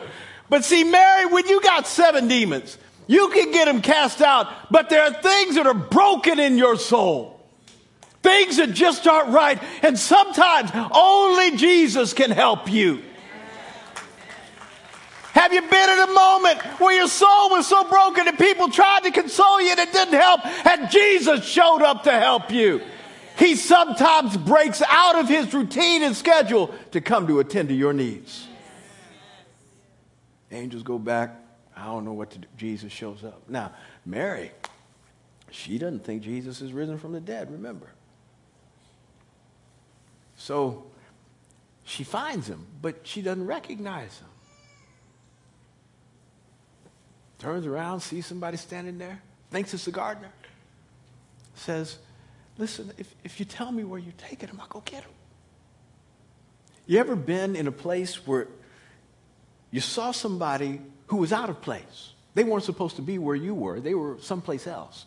But 0.49 0.63
see, 0.63 0.83
Mary, 0.83 1.25
when 1.25 1.47
you 1.47 1.61
got 1.61 1.87
seven 1.87 2.27
demons, 2.27 2.77
you 3.07 3.29
can 3.29 3.51
get 3.51 3.65
them 3.65 3.81
cast 3.81 4.21
out, 4.21 4.47
but 4.71 4.89
there 4.89 5.03
are 5.03 5.13
things 5.13 5.55
that 5.55 5.67
are 5.67 5.73
broken 5.73 6.39
in 6.39 6.57
your 6.57 6.77
soul. 6.77 7.39
Things 8.23 8.57
that 8.57 8.73
just 8.73 9.05
aren't 9.05 9.29
right. 9.29 9.61
And 9.83 9.97
sometimes 9.99 10.71
only 10.91 11.57
Jesus 11.57 12.13
can 12.13 12.31
help 12.31 12.71
you. 12.71 13.03
Have 15.33 15.53
you 15.53 15.61
been 15.61 15.89
in 15.89 15.99
a 15.99 16.13
moment 16.13 16.61
where 16.79 16.97
your 16.97 17.09
soul 17.09 17.49
was 17.49 17.67
so 17.67 17.83
broken 17.83 18.25
that 18.25 18.39
people 18.39 18.69
tried 18.69 19.03
to 19.03 19.11
console 19.11 19.61
you 19.61 19.69
and 19.69 19.79
it 19.79 19.91
didn't 19.91 20.13
help 20.13 20.45
and 20.65 20.89
Jesus 20.89 21.45
showed 21.45 21.81
up 21.81 22.03
to 22.03 22.11
help 22.11 22.51
you? 22.51 22.81
He 23.37 23.55
sometimes 23.55 24.37
breaks 24.37 24.81
out 24.87 25.17
of 25.17 25.27
his 25.27 25.53
routine 25.53 26.03
and 26.03 26.15
schedule 26.15 26.73
to 26.91 27.01
come 27.01 27.27
to 27.27 27.41
attend 27.41 27.67
to 27.67 27.75
your 27.75 27.91
needs. 27.91 28.44
Angels 30.55 30.83
go 30.83 30.97
back. 30.97 31.35
I 31.75 31.85
don't 31.85 32.05
know 32.05 32.13
what 32.13 32.31
to 32.31 32.39
do. 32.39 32.47
Jesus 32.57 32.91
shows 32.91 33.23
up. 33.23 33.41
Now, 33.49 33.73
Mary, 34.05 34.51
she 35.51 35.77
doesn't 35.77 36.03
think 36.05 36.23
Jesus 36.23 36.61
is 36.61 36.71
risen 36.71 36.97
from 36.97 37.11
the 37.11 37.19
dead, 37.19 37.51
remember. 37.51 37.87
So 40.37 40.85
she 41.83 42.03
finds 42.03 42.47
him, 42.47 42.65
but 42.81 43.01
she 43.03 43.21
doesn't 43.21 43.45
recognize 43.45 44.17
him. 44.19 44.27
turns 47.37 47.67
around, 47.67 47.99
sees 47.99 48.25
somebody 48.25 48.57
standing 48.57 48.97
there, 48.97 49.21
thinks 49.51 49.73
it's 49.73 49.85
the 49.85 49.91
gardener, 49.91 50.31
says, 51.53 51.99
Listen, 52.57 52.91
if, 52.97 53.13
if 53.23 53.39
you 53.39 53.45
tell 53.45 53.71
me 53.71 53.83
where 53.83 53.99
you're 53.99 54.13
taking 54.17 54.47
him, 54.47 54.59
I'll 54.61 54.67
go 54.67 54.81
get 54.85 55.03
him. 55.03 55.11
You 56.87 56.99
ever 56.99 57.15
been 57.15 57.55
in 57.55 57.67
a 57.67 57.71
place 57.71 58.25
where 58.25 58.47
you 59.75 59.81
saw 59.81 60.11
somebody 60.11 60.79
who 61.07 61.17
was 61.17 61.33
out 61.33 61.49
of 61.49 61.61
place? 61.61 62.13
They 62.33 62.45
weren't 62.45 62.63
supposed 62.63 62.95
to 62.95 63.01
be 63.01 63.17
where 63.17 63.35
you 63.35 63.53
were, 63.53 63.81
they 63.81 63.93
were 63.93 64.17
someplace 64.21 64.67
else. 64.67 65.05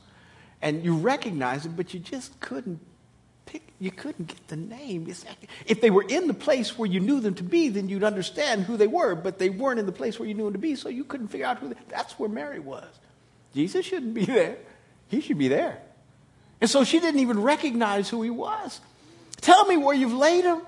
And 0.60 0.84
you 0.84 0.96
recognized 0.96 1.64
them, 1.64 1.72
but 1.72 1.94
you 1.94 2.00
just 2.00 2.38
couldn't 2.40 2.78
pick, 3.46 3.62
you 3.80 3.90
couldn't 3.90 4.26
get 4.26 4.48
the 4.48 4.56
name. 4.56 5.10
If 5.64 5.80
they 5.80 5.88
were 5.88 6.04
in 6.06 6.26
the 6.26 6.34
place 6.34 6.76
where 6.76 6.86
you 6.86 7.00
knew 7.00 7.18
them 7.20 7.34
to 7.36 7.42
be, 7.42 7.70
then 7.70 7.88
you'd 7.88 8.04
understand 8.04 8.64
who 8.64 8.76
they 8.76 8.86
were, 8.86 9.14
but 9.14 9.38
they 9.38 9.48
weren't 9.48 9.80
in 9.80 9.86
the 9.86 9.92
place 9.92 10.18
where 10.18 10.28
you 10.28 10.34
knew 10.34 10.44
them 10.44 10.52
to 10.52 10.58
be, 10.58 10.74
so 10.74 10.90
you 10.90 11.04
couldn't 11.04 11.28
figure 11.28 11.46
out 11.46 11.60
who 11.60 11.70
they, 11.70 11.76
that's 11.88 12.18
where 12.18 12.28
Mary 12.28 12.60
was. 12.60 12.84
Jesus 13.54 13.86
shouldn't 13.86 14.12
be 14.12 14.26
there. 14.26 14.58
He 15.08 15.22
should 15.22 15.38
be 15.38 15.48
there. 15.48 15.80
And 16.60 16.68
so 16.68 16.84
she 16.84 17.00
didn't 17.00 17.20
even 17.20 17.40
recognize 17.40 18.10
who 18.10 18.20
he 18.20 18.28
was. 18.28 18.82
Tell 19.40 19.64
me 19.64 19.78
where 19.78 19.94
you've 19.94 20.12
laid 20.12 20.44
him. 20.44 20.60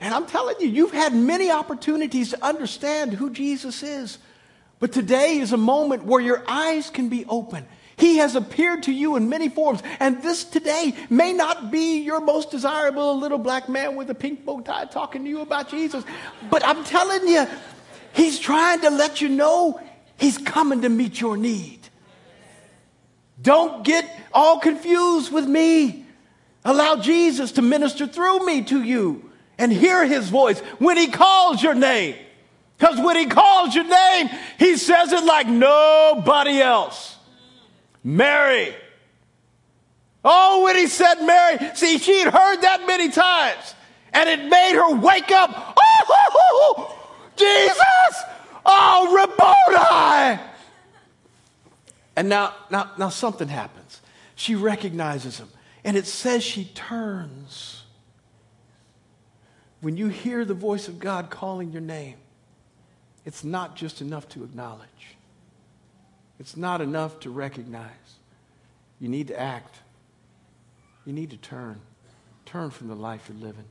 And 0.00 0.14
I'm 0.14 0.26
telling 0.26 0.56
you, 0.60 0.68
you've 0.68 0.92
had 0.92 1.14
many 1.14 1.50
opportunities 1.50 2.30
to 2.30 2.44
understand 2.44 3.12
who 3.12 3.30
Jesus 3.30 3.82
is. 3.82 4.18
But 4.78 4.92
today 4.92 5.38
is 5.38 5.52
a 5.52 5.56
moment 5.56 6.04
where 6.04 6.20
your 6.20 6.44
eyes 6.46 6.88
can 6.90 7.08
be 7.08 7.24
open 7.26 7.66
he 7.98 8.18
has 8.18 8.36
appeared 8.36 8.84
to 8.84 8.92
you 8.92 9.16
in 9.16 9.28
many 9.28 9.48
forms. 9.48 9.82
And 9.98 10.22
this 10.22 10.44
today 10.44 10.94
may 11.10 11.32
not 11.32 11.70
be 11.70 11.98
your 11.98 12.20
most 12.20 12.50
desirable 12.50 13.18
little 13.18 13.38
black 13.38 13.68
man 13.68 13.96
with 13.96 14.08
a 14.08 14.14
pink 14.14 14.44
bow 14.44 14.60
tie 14.60 14.84
talking 14.86 15.24
to 15.24 15.28
you 15.28 15.40
about 15.40 15.68
Jesus. 15.68 16.04
But 16.48 16.64
I'm 16.64 16.84
telling 16.84 17.26
you, 17.26 17.46
he's 18.12 18.38
trying 18.38 18.80
to 18.82 18.90
let 18.90 19.20
you 19.20 19.28
know 19.28 19.80
he's 20.16 20.38
coming 20.38 20.82
to 20.82 20.88
meet 20.88 21.20
your 21.20 21.36
need. 21.36 21.80
Don't 23.42 23.84
get 23.84 24.08
all 24.32 24.60
confused 24.60 25.32
with 25.32 25.46
me. 25.46 26.06
Allow 26.64 26.96
Jesus 26.96 27.52
to 27.52 27.62
minister 27.62 28.06
through 28.06 28.46
me 28.46 28.62
to 28.64 28.82
you 28.82 29.27
and 29.58 29.72
hear 29.72 30.06
his 30.06 30.28
voice 30.28 30.60
when 30.78 30.96
he 30.96 31.08
calls 31.08 31.62
your 31.62 31.74
name. 31.74 32.14
Because 32.78 32.98
when 33.00 33.16
he 33.16 33.26
calls 33.26 33.74
your 33.74 33.84
name, 33.84 34.30
he 34.58 34.76
says 34.76 35.12
it 35.12 35.24
like 35.24 35.48
nobody 35.48 36.60
else. 36.60 37.16
Mary. 38.04 38.74
Oh, 40.24 40.64
when 40.64 40.76
he 40.76 40.86
said 40.86 41.22
Mary, 41.22 41.58
see, 41.74 41.98
she'd 41.98 42.28
heard 42.28 42.60
that 42.62 42.84
many 42.86 43.10
times, 43.10 43.74
and 44.12 44.28
it 44.28 44.48
made 44.48 44.74
her 44.74 44.94
wake 44.94 45.30
up. 45.30 45.76
Oh, 45.80 46.94
Jesus! 47.36 48.22
Oh, 48.64 49.14
Rabboni! 49.14 50.40
And 52.16 52.28
now, 52.28 52.54
now, 52.70 52.90
now 52.98 53.08
something 53.08 53.48
happens. 53.48 54.00
She 54.34 54.54
recognizes 54.54 55.38
him, 55.38 55.48
and 55.84 55.96
it 55.96 56.06
says 56.06 56.42
she 56.44 56.64
turns. 56.66 57.77
When 59.80 59.96
you 59.96 60.08
hear 60.08 60.44
the 60.44 60.54
voice 60.54 60.88
of 60.88 60.98
God 60.98 61.30
calling 61.30 61.72
your 61.72 61.82
name, 61.82 62.16
it's 63.24 63.44
not 63.44 63.76
just 63.76 64.00
enough 64.00 64.28
to 64.30 64.42
acknowledge. 64.42 65.16
It's 66.40 66.56
not 66.56 66.80
enough 66.80 67.20
to 67.20 67.30
recognize. 67.30 67.90
You 69.00 69.08
need 69.08 69.28
to 69.28 69.38
act. 69.38 69.76
You 71.04 71.12
need 71.12 71.30
to 71.30 71.36
turn. 71.36 71.80
Turn 72.46 72.70
from 72.70 72.88
the 72.88 72.94
life 72.94 73.28
you're 73.28 73.38
living. 73.46 73.64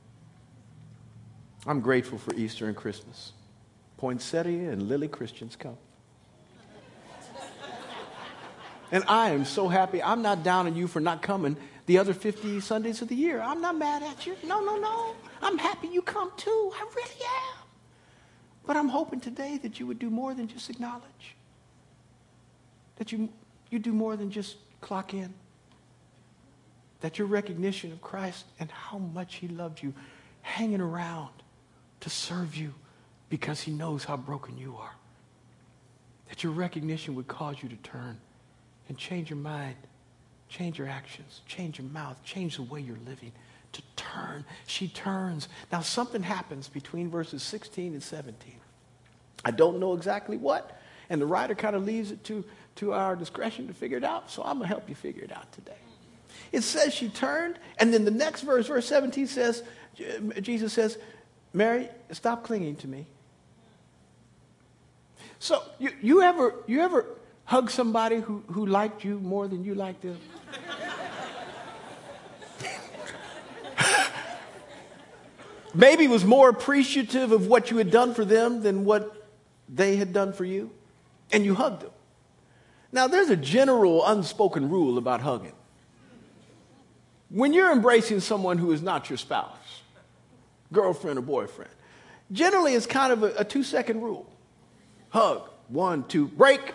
I'm 1.66 1.80
grateful 1.80 2.18
for 2.18 2.34
Easter 2.34 2.66
and 2.66 2.76
Christmas. 2.76 3.32
Poinsettia 3.96 4.70
and 4.70 4.88
Lily 4.88 5.08
Christians 5.08 5.56
come. 5.56 5.76
and 8.92 9.04
I 9.08 9.30
am 9.30 9.44
so 9.44 9.68
happy. 9.68 10.02
I'm 10.02 10.22
not 10.22 10.42
down 10.42 10.66
on 10.66 10.76
you 10.76 10.86
for 10.86 11.00
not 11.00 11.20
coming 11.20 11.56
the 11.86 11.98
other 11.98 12.14
50 12.14 12.60
Sundays 12.60 13.02
of 13.02 13.08
the 13.08 13.16
year. 13.16 13.40
I'm 13.40 13.60
not 13.60 13.76
mad 13.76 14.02
at 14.02 14.26
you. 14.26 14.36
No, 14.44 14.60
no, 14.60 14.76
no. 14.76 15.14
I'm 15.40 15.58
happy 15.58 15.88
you 15.88 16.02
come 16.02 16.32
too. 16.36 16.72
I 16.74 16.86
really 16.94 17.24
am. 17.24 17.64
But 18.66 18.76
I'm 18.76 18.88
hoping 18.88 19.20
today 19.20 19.58
that 19.62 19.80
you 19.80 19.86
would 19.86 19.98
do 19.98 20.10
more 20.10 20.34
than 20.34 20.46
just 20.48 20.68
acknowledge 20.68 21.36
that 22.98 23.12
you, 23.12 23.28
you 23.70 23.78
do 23.78 23.92
more 23.92 24.16
than 24.16 24.30
just 24.30 24.56
clock 24.80 25.14
in. 25.14 25.32
That 27.00 27.18
your 27.18 27.28
recognition 27.28 27.92
of 27.92 28.02
Christ 28.02 28.44
and 28.58 28.70
how 28.70 28.98
much 28.98 29.36
he 29.36 29.48
loved 29.48 29.82
you 29.82 29.94
hanging 30.42 30.80
around 30.80 31.30
to 32.00 32.10
serve 32.10 32.56
you 32.56 32.74
because 33.28 33.60
he 33.60 33.72
knows 33.72 34.04
how 34.04 34.16
broken 34.16 34.58
you 34.58 34.76
are. 34.76 34.94
That 36.28 36.42
your 36.42 36.52
recognition 36.52 37.14
would 37.14 37.28
cause 37.28 37.56
you 37.62 37.68
to 37.68 37.76
turn 37.76 38.18
and 38.88 38.98
change 38.98 39.30
your 39.30 39.38
mind, 39.38 39.76
change 40.48 40.78
your 40.78 40.88
actions, 40.88 41.42
change 41.46 41.78
your 41.78 41.88
mouth, 41.88 42.22
change 42.24 42.56
the 42.56 42.62
way 42.62 42.80
you're 42.80 42.98
living. 43.06 43.32
Turn. 44.12 44.44
She 44.66 44.88
turns. 44.88 45.48
Now, 45.70 45.80
something 45.80 46.22
happens 46.22 46.68
between 46.68 47.10
verses 47.10 47.42
16 47.42 47.92
and 47.92 48.02
17. 48.02 48.54
I 49.44 49.50
don't 49.50 49.78
know 49.78 49.94
exactly 49.94 50.36
what, 50.36 50.80
and 51.10 51.20
the 51.20 51.26
writer 51.26 51.54
kind 51.54 51.76
of 51.76 51.84
leaves 51.84 52.10
it 52.10 52.24
to 52.24 52.44
to 52.78 52.92
our 52.92 53.16
discretion 53.16 53.66
to 53.66 53.74
figure 53.74 53.98
it 53.98 54.04
out. 54.04 54.30
So 54.30 54.42
I'm 54.42 54.58
going 54.58 54.62
to 54.62 54.68
help 54.68 54.88
you 54.88 54.94
figure 54.94 55.24
it 55.24 55.32
out 55.32 55.50
today. 55.52 55.72
It 56.52 56.62
says 56.62 56.94
she 56.94 57.08
turned, 57.08 57.58
and 57.78 57.92
then 57.92 58.04
the 58.04 58.10
next 58.10 58.42
verse, 58.42 58.68
verse 58.68 58.86
17 58.86 59.26
says, 59.26 59.64
Jesus 60.40 60.72
says, 60.72 60.96
Mary, 61.52 61.88
stop 62.12 62.44
clinging 62.44 62.76
to 62.76 62.88
me. 62.88 63.06
So 65.40 65.62
you, 65.78 65.90
you 66.00 66.22
ever 66.22 66.54
you 66.66 66.80
ever 66.80 67.06
hug 67.44 67.70
somebody 67.70 68.16
who, 68.16 68.44
who 68.52 68.66
liked 68.66 69.04
you 69.04 69.18
more 69.18 69.48
than 69.48 69.64
you 69.64 69.74
liked 69.74 70.02
them? 70.02 70.18
Maybe 75.78 76.08
was 76.08 76.24
more 76.24 76.48
appreciative 76.48 77.30
of 77.30 77.46
what 77.46 77.70
you 77.70 77.76
had 77.76 77.92
done 77.92 78.12
for 78.12 78.24
them 78.24 78.62
than 78.62 78.84
what 78.84 79.28
they 79.68 79.94
had 79.94 80.12
done 80.12 80.32
for 80.32 80.44
you, 80.44 80.72
and 81.30 81.44
you 81.44 81.54
hugged 81.54 81.82
them. 81.82 81.92
Now, 82.90 83.06
there's 83.06 83.30
a 83.30 83.36
general 83.36 84.04
unspoken 84.04 84.70
rule 84.70 84.98
about 84.98 85.20
hugging. 85.20 85.52
When 87.30 87.52
you're 87.52 87.70
embracing 87.70 88.18
someone 88.18 88.58
who 88.58 88.72
is 88.72 88.82
not 88.82 89.08
your 89.08 89.18
spouse, 89.18 89.82
girlfriend 90.72 91.16
or 91.16 91.22
boyfriend, 91.22 91.70
generally 92.32 92.74
it's 92.74 92.86
kind 92.86 93.12
of 93.12 93.22
a, 93.22 93.34
a 93.38 93.44
two 93.44 93.62
second 93.62 94.00
rule 94.00 94.26
hug, 95.10 95.48
one, 95.68 96.02
two, 96.08 96.26
break. 96.26 96.58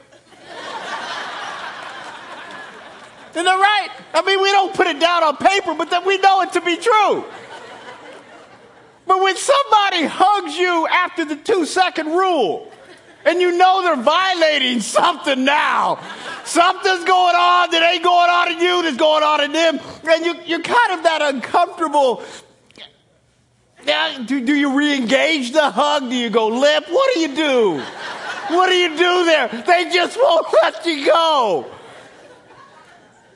Isn't 3.32 3.44
that 3.44 3.44
right? 3.44 3.89
I 4.13 4.22
mean, 4.26 4.42
we 4.42 4.50
don't 4.52 4.74
put 4.74 4.88
it 4.88 4.98
down 5.02 5.24
on 5.24 5.36
paper, 5.36 5.74
but 5.74 5.89
then 5.89 6.06
we 6.06 6.18
know 6.20 6.42
it 6.44 6.54
to 6.54 6.62
be 6.62 6.78
true. 6.78 7.26
But 9.06 9.22
when 9.22 9.36
somebody 9.36 10.06
hugs 10.06 10.58
you 10.58 10.88
after 10.88 11.26
the 11.26 11.36
two 11.36 11.66
second 11.66 12.08
rule, 12.08 12.72
and 13.26 13.39
you 13.39 13.58
know 13.58 13.82
they're 13.82 14.04
violating 14.04 14.82
something 14.82 15.46
now, 15.46 16.00
something's 16.46 17.04
going 17.04 17.36
on 17.36 17.72
that 17.72 17.92
ain't 17.94 18.04
going 18.04 18.30
on 18.30 18.52
in 18.52 18.60
you, 18.60 18.84
that's 18.84 18.98
going 18.98 19.24
on 19.24 19.42
in 19.42 19.52
them, 19.52 19.80
and 20.10 20.26
you, 20.26 20.36
you're 20.46 20.62
kind 20.62 20.92
of 20.94 21.04
that 21.04 21.22
uncomfortable. 21.22 22.24
Do, 23.86 24.46
do 24.46 24.56
you 24.56 24.78
re 24.78 24.96
engage 24.96 25.52
the 25.52 25.70
hug? 25.70 26.10
Do 26.10 26.16
you 26.16 26.30
go 26.30 26.48
lip? 26.48 26.86
What 26.88 27.13
do 27.13 27.20
you 27.20 27.36
do? 27.36 27.84
What 28.50 28.70
do 28.70 28.76
you 28.76 28.89
do 28.89 29.26
there? 29.26 29.48
They 29.48 29.89
just 29.94 30.18
won't 30.18 30.48
let 30.62 30.86
you 30.86 31.06
go. 31.06 31.66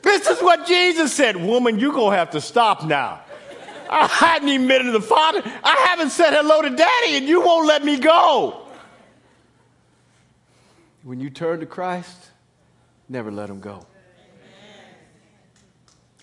This 0.02 0.28
is 0.28 0.40
what 0.40 0.66
Jesus 0.68 1.14
said. 1.14 1.36
Woman, 1.36 1.80
you're 1.80 1.92
going 1.92 2.12
to 2.12 2.18
have 2.18 2.32
to 2.32 2.42
stop 2.42 2.86
now. 2.86 3.22
I 3.90 4.08
hadn't 4.08 4.50
even 4.50 4.68
been 4.68 4.86
to 4.86 4.92
the 4.92 5.02
Father. 5.02 5.42
I 5.64 5.86
haven't 5.90 6.10
said 6.10 6.34
hello 6.34 6.62
to 6.62 6.70
Daddy, 6.70 7.18
and 7.18 7.28
you 7.28 7.42
won't 7.42 7.68
let 7.68 7.84
me 7.84 8.00
go. 8.00 8.68
When 11.04 11.20
you 11.20 11.30
turn 11.30 11.60
to 11.62 11.66
Christ, 11.66 12.32
never 13.08 13.32
let 13.32 13.50
him 13.50 13.60
go. 13.60 13.86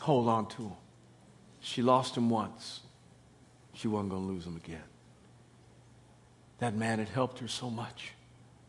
Hold 0.00 0.29
on 0.29 0.46
to 0.48 0.62
him. 0.64 0.72
She 1.61 1.81
lost 1.81 2.16
him 2.16 2.29
once. 2.29 2.81
She 3.72 3.88
wasn't 3.88 4.11
going 4.11 4.27
to 4.27 4.29
lose 4.29 4.44
him 4.44 4.57
again. 4.57 4.83
That 6.59 6.74
man 6.74 6.98
had 6.98 7.09
helped 7.09 7.38
her 7.38 7.48
so 7.48 7.70
much, 7.70 8.12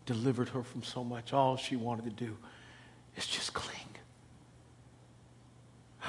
delivered 0.06 0.50
her 0.50 0.64
from 0.64 0.84
so 0.84 1.04
much. 1.04 1.34
All 1.34 1.58
she 1.58 1.76
wanted 1.76 2.06
to 2.06 2.26
do 2.26 2.38
is 3.18 3.28
just 3.28 3.54
cling. 3.54 3.95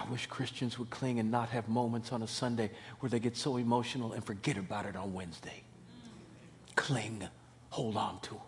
I 0.06 0.10
wish 0.10 0.26
Christians 0.26 0.78
would 0.78 0.90
cling 0.90 1.18
and 1.18 1.30
not 1.30 1.48
have 1.48 1.68
moments 1.68 2.12
on 2.12 2.22
a 2.22 2.28
Sunday 2.28 2.70
where 3.00 3.10
they 3.10 3.18
get 3.18 3.36
so 3.36 3.56
emotional 3.56 4.12
and 4.12 4.24
forget 4.24 4.56
about 4.56 4.86
it 4.86 4.94
on 4.94 5.12
Wednesday. 5.12 5.64
Cling, 6.76 7.26
hold 7.70 7.96
on 7.96 8.20
to. 8.20 8.40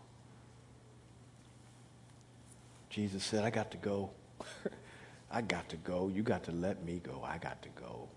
Jesus 2.90 3.24
said, 3.24 3.44
I 3.44 3.50
got 3.50 3.72
to 3.72 3.76
go. 3.76 4.10
I 5.30 5.42
got 5.42 5.68
to 5.70 5.76
go. 5.76 6.10
You 6.14 6.22
got 6.22 6.44
to 6.44 6.52
let 6.52 6.84
me 6.84 7.00
go. 7.02 7.22
I 7.26 7.38
got 7.38 7.60
to 7.62 7.68
go. 7.70 8.08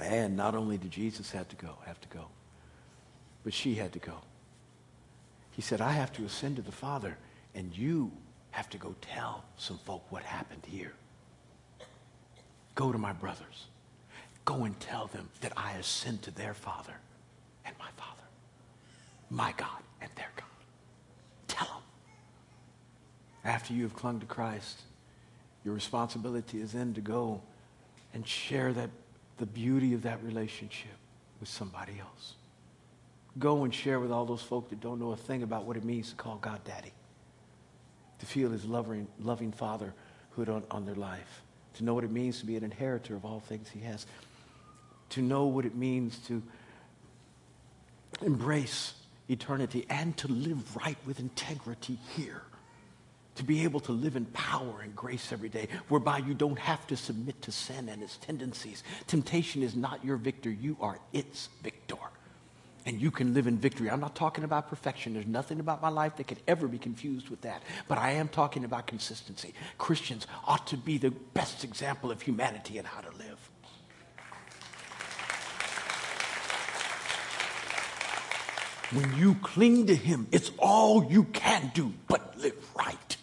And 0.00 0.36
not 0.36 0.54
only 0.54 0.78
did 0.78 0.90
Jesus 0.90 1.30
have 1.32 1.48
to 1.48 1.56
go, 1.56 1.76
have 1.86 2.00
to 2.00 2.08
go, 2.08 2.26
but 3.44 3.52
she 3.52 3.74
had 3.74 3.92
to 3.92 3.98
go. 3.98 4.14
He 5.50 5.62
said, 5.62 5.80
I 5.80 5.92
have 5.92 6.12
to 6.14 6.24
ascend 6.24 6.56
to 6.56 6.62
the 6.62 6.72
Father, 6.72 7.16
and 7.54 7.76
you 7.76 8.10
have 8.50 8.68
to 8.70 8.78
go 8.78 8.94
tell 9.00 9.44
some 9.56 9.78
folk 9.78 10.02
what 10.10 10.22
happened 10.22 10.62
here. 10.66 10.92
Go 12.76 12.92
to 12.92 12.98
my 12.98 13.12
brothers. 13.12 13.66
Go 14.44 14.62
and 14.62 14.78
tell 14.78 15.08
them 15.08 15.28
that 15.40 15.52
I 15.56 15.72
ascend 15.72 16.22
to 16.22 16.30
their 16.30 16.54
Father 16.54 16.92
and 17.64 17.74
my 17.78 17.88
Father, 17.96 18.22
my 19.28 19.52
God 19.56 19.82
and 20.00 20.10
their 20.14 20.30
God. 20.36 20.44
Tell 21.48 21.66
them. 21.66 21.82
After 23.44 23.72
you 23.72 23.82
have 23.82 23.94
clung 23.96 24.20
to 24.20 24.26
Christ, 24.26 24.82
your 25.64 25.74
responsibility 25.74 26.60
is 26.60 26.72
then 26.72 26.94
to 26.94 27.00
go 27.00 27.40
and 28.14 28.26
share 28.28 28.72
that, 28.74 28.90
the 29.38 29.46
beauty 29.46 29.94
of 29.94 30.02
that 30.02 30.22
relationship 30.22 30.96
with 31.40 31.48
somebody 31.48 31.98
else. 31.98 32.34
Go 33.38 33.64
and 33.64 33.74
share 33.74 34.00
with 34.00 34.12
all 34.12 34.26
those 34.26 34.42
folk 34.42 34.68
that 34.68 34.80
don't 34.80 35.00
know 35.00 35.12
a 35.12 35.16
thing 35.16 35.42
about 35.42 35.64
what 35.64 35.76
it 35.76 35.84
means 35.84 36.10
to 36.10 36.14
call 36.14 36.36
God 36.36 36.62
Daddy, 36.64 36.92
to 38.18 38.26
feel 38.26 38.50
his 38.50 38.64
loving, 38.66 39.08
loving 39.18 39.50
fatherhood 39.50 40.48
on, 40.48 40.62
on 40.70 40.84
their 40.84 40.94
life 40.94 41.42
to 41.76 41.84
know 41.84 41.94
what 41.94 42.04
it 42.04 42.10
means 42.10 42.40
to 42.40 42.46
be 42.46 42.56
an 42.56 42.64
inheritor 42.64 43.14
of 43.16 43.24
all 43.24 43.40
things 43.40 43.68
he 43.68 43.80
has, 43.80 44.06
to 45.10 45.22
know 45.22 45.46
what 45.46 45.64
it 45.64 45.74
means 45.74 46.18
to 46.26 46.42
embrace 48.22 48.94
eternity 49.28 49.86
and 49.88 50.16
to 50.16 50.28
live 50.28 50.76
right 50.76 50.98
with 51.06 51.20
integrity 51.20 51.98
here. 52.16 52.42
To 53.36 53.44
be 53.44 53.64
able 53.64 53.80
to 53.80 53.92
live 53.92 54.16
in 54.16 54.24
power 54.26 54.80
and 54.82 54.96
grace 54.96 55.30
every 55.30 55.50
day, 55.50 55.68
whereby 55.90 56.18
you 56.18 56.32
don't 56.32 56.58
have 56.58 56.86
to 56.86 56.96
submit 56.96 57.42
to 57.42 57.52
sin 57.52 57.90
and 57.90 58.02
its 58.02 58.16
tendencies. 58.16 58.82
Temptation 59.06 59.62
is 59.62 59.76
not 59.76 60.02
your 60.02 60.16
victor, 60.16 60.50
you 60.50 60.78
are 60.80 60.98
its 61.12 61.50
victor 61.62 61.75
and 62.86 63.02
you 63.02 63.10
can 63.10 63.34
live 63.34 63.48
in 63.48 63.58
victory. 63.58 63.90
I'm 63.90 64.00
not 64.00 64.14
talking 64.14 64.44
about 64.44 64.68
perfection. 64.68 65.12
There's 65.12 65.26
nothing 65.26 65.58
about 65.58 65.82
my 65.82 65.88
life 65.88 66.16
that 66.16 66.28
could 66.28 66.40
ever 66.46 66.68
be 66.68 66.78
confused 66.78 67.28
with 67.28 67.40
that. 67.40 67.62
But 67.88 67.98
I 67.98 68.12
am 68.12 68.28
talking 68.28 68.64
about 68.64 68.86
consistency. 68.86 69.52
Christians 69.76 70.28
ought 70.46 70.68
to 70.68 70.76
be 70.76 70.96
the 70.96 71.10
best 71.10 71.64
example 71.64 72.12
of 72.12 72.22
humanity 72.22 72.78
and 72.78 72.86
how 72.86 73.00
to 73.00 73.10
live. 73.18 73.50
When 78.92 79.18
you 79.18 79.34
cling 79.42 79.88
to 79.88 79.96
Him, 79.96 80.28
it's 80.30 80.52
all 80.56 81.10
you 81.10 81.24
can 81.24 81.72
do 81.74 81.92
but 82.06 82.38
live 82.38 82.54
right. 82.76 83.16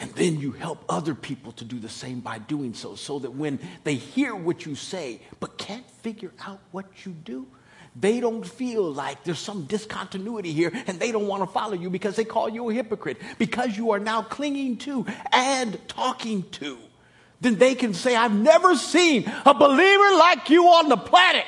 And 0.00 0.10
then 0.14 0.40
you 0.40 0.50
help 0.50 0.84
other 0.88 1.14
people 1.14 1.52
to 1.52 1.64
do 1.64 1.78
the 1.78 1.88
same 1.88 2.18
by 2.18 2.38
doing 2.38 2.74
so, 2.74 2.96
so 2.96 3.20
that 3.20 3.34
when 3.34 3.60
they 3.84 3.94
hear 3.94 4.34
what 4.34 4.66
you 4.66 4.74
say 4.74 5.20
but 5.38 5.58
can't 5.58 5.88
figure 5.88 6.32
out 6.44 6.58
what 6.72 7.06
you 7.06 7.12
do, 7.12 7.46
they 7.94 8.20
don't 8.20 8.46
feel 8.46 8.90
like 8.90 9.22
there's 9.24 9.38
some 9.38 9.64
discontinuity 9.64 10.52
here 10.52 10.72
and 10.86 10.98
they 10.98 11.12
don't 11.12 11.26
want 11.26 11.42
to 11.42 11.46
follow 11.46 11.74
you 11.74 11.90
because 11.90 12.16
they 12.16 12.24
call 12.24 12.48
you 12.48 12.70
a 12.70 12.74
hypocrite 12.74 13.18
because 13.38 13.76
you 13.76 13.90
are 13.90 13.98
now 13.98 14.22
clinging 14.22 14.78
to 14.78 15.04
and 15.30 15.78
talking 15.88 16.48
to. 16.52 16.78
Then 17.42 17.56
they 17.56 17.74
can 17.74 17.92
say, 17.92 18.16
I've 18.16 18.34
never 18.34 18.76
seen 18.76 19.30
a 19.44 19.52
believer 19.52 20.16
like 20.16 20.48
you 20.48 20.64
on 20.64 20.88
the 20.88 20.96
planet. 20.96 21.44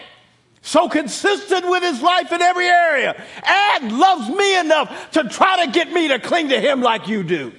So 0.61 0.89
consistent 0.89 1.69
with 1.69 1.83
his 1.83 2.03
life 2.03 2.33
in 2.33 2.43
every 2.43 2.67
area 2.67 3.23
and 3.47 3.99
loves 3.99 4.29
me 4.29 4.59
enough 4.59 5.13
to 5.13 5.25
try 5.25 5.65
to 5.65 5.71
get 5.71 5.93
me 5.93 6.09
to 6.09 6.19
cling 6.19 6.49
to 6.49 6.61
him 6.61 6.81
like 6.81 7.07
you 7.07 7.23
do. 7.23 7.53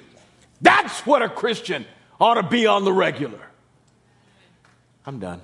That's 0.62 1.06
what 1.06 1.22
a 1.22 1.30
Christian 1.30 1.86
ought 2.20 2.36
to 2.36 2.44
be 2.44 2.68
on 2.68 2.84
the 2.84 2.94
regular. 2.94 3.40
I'm 5.06 5.20
done. 5.20 5.42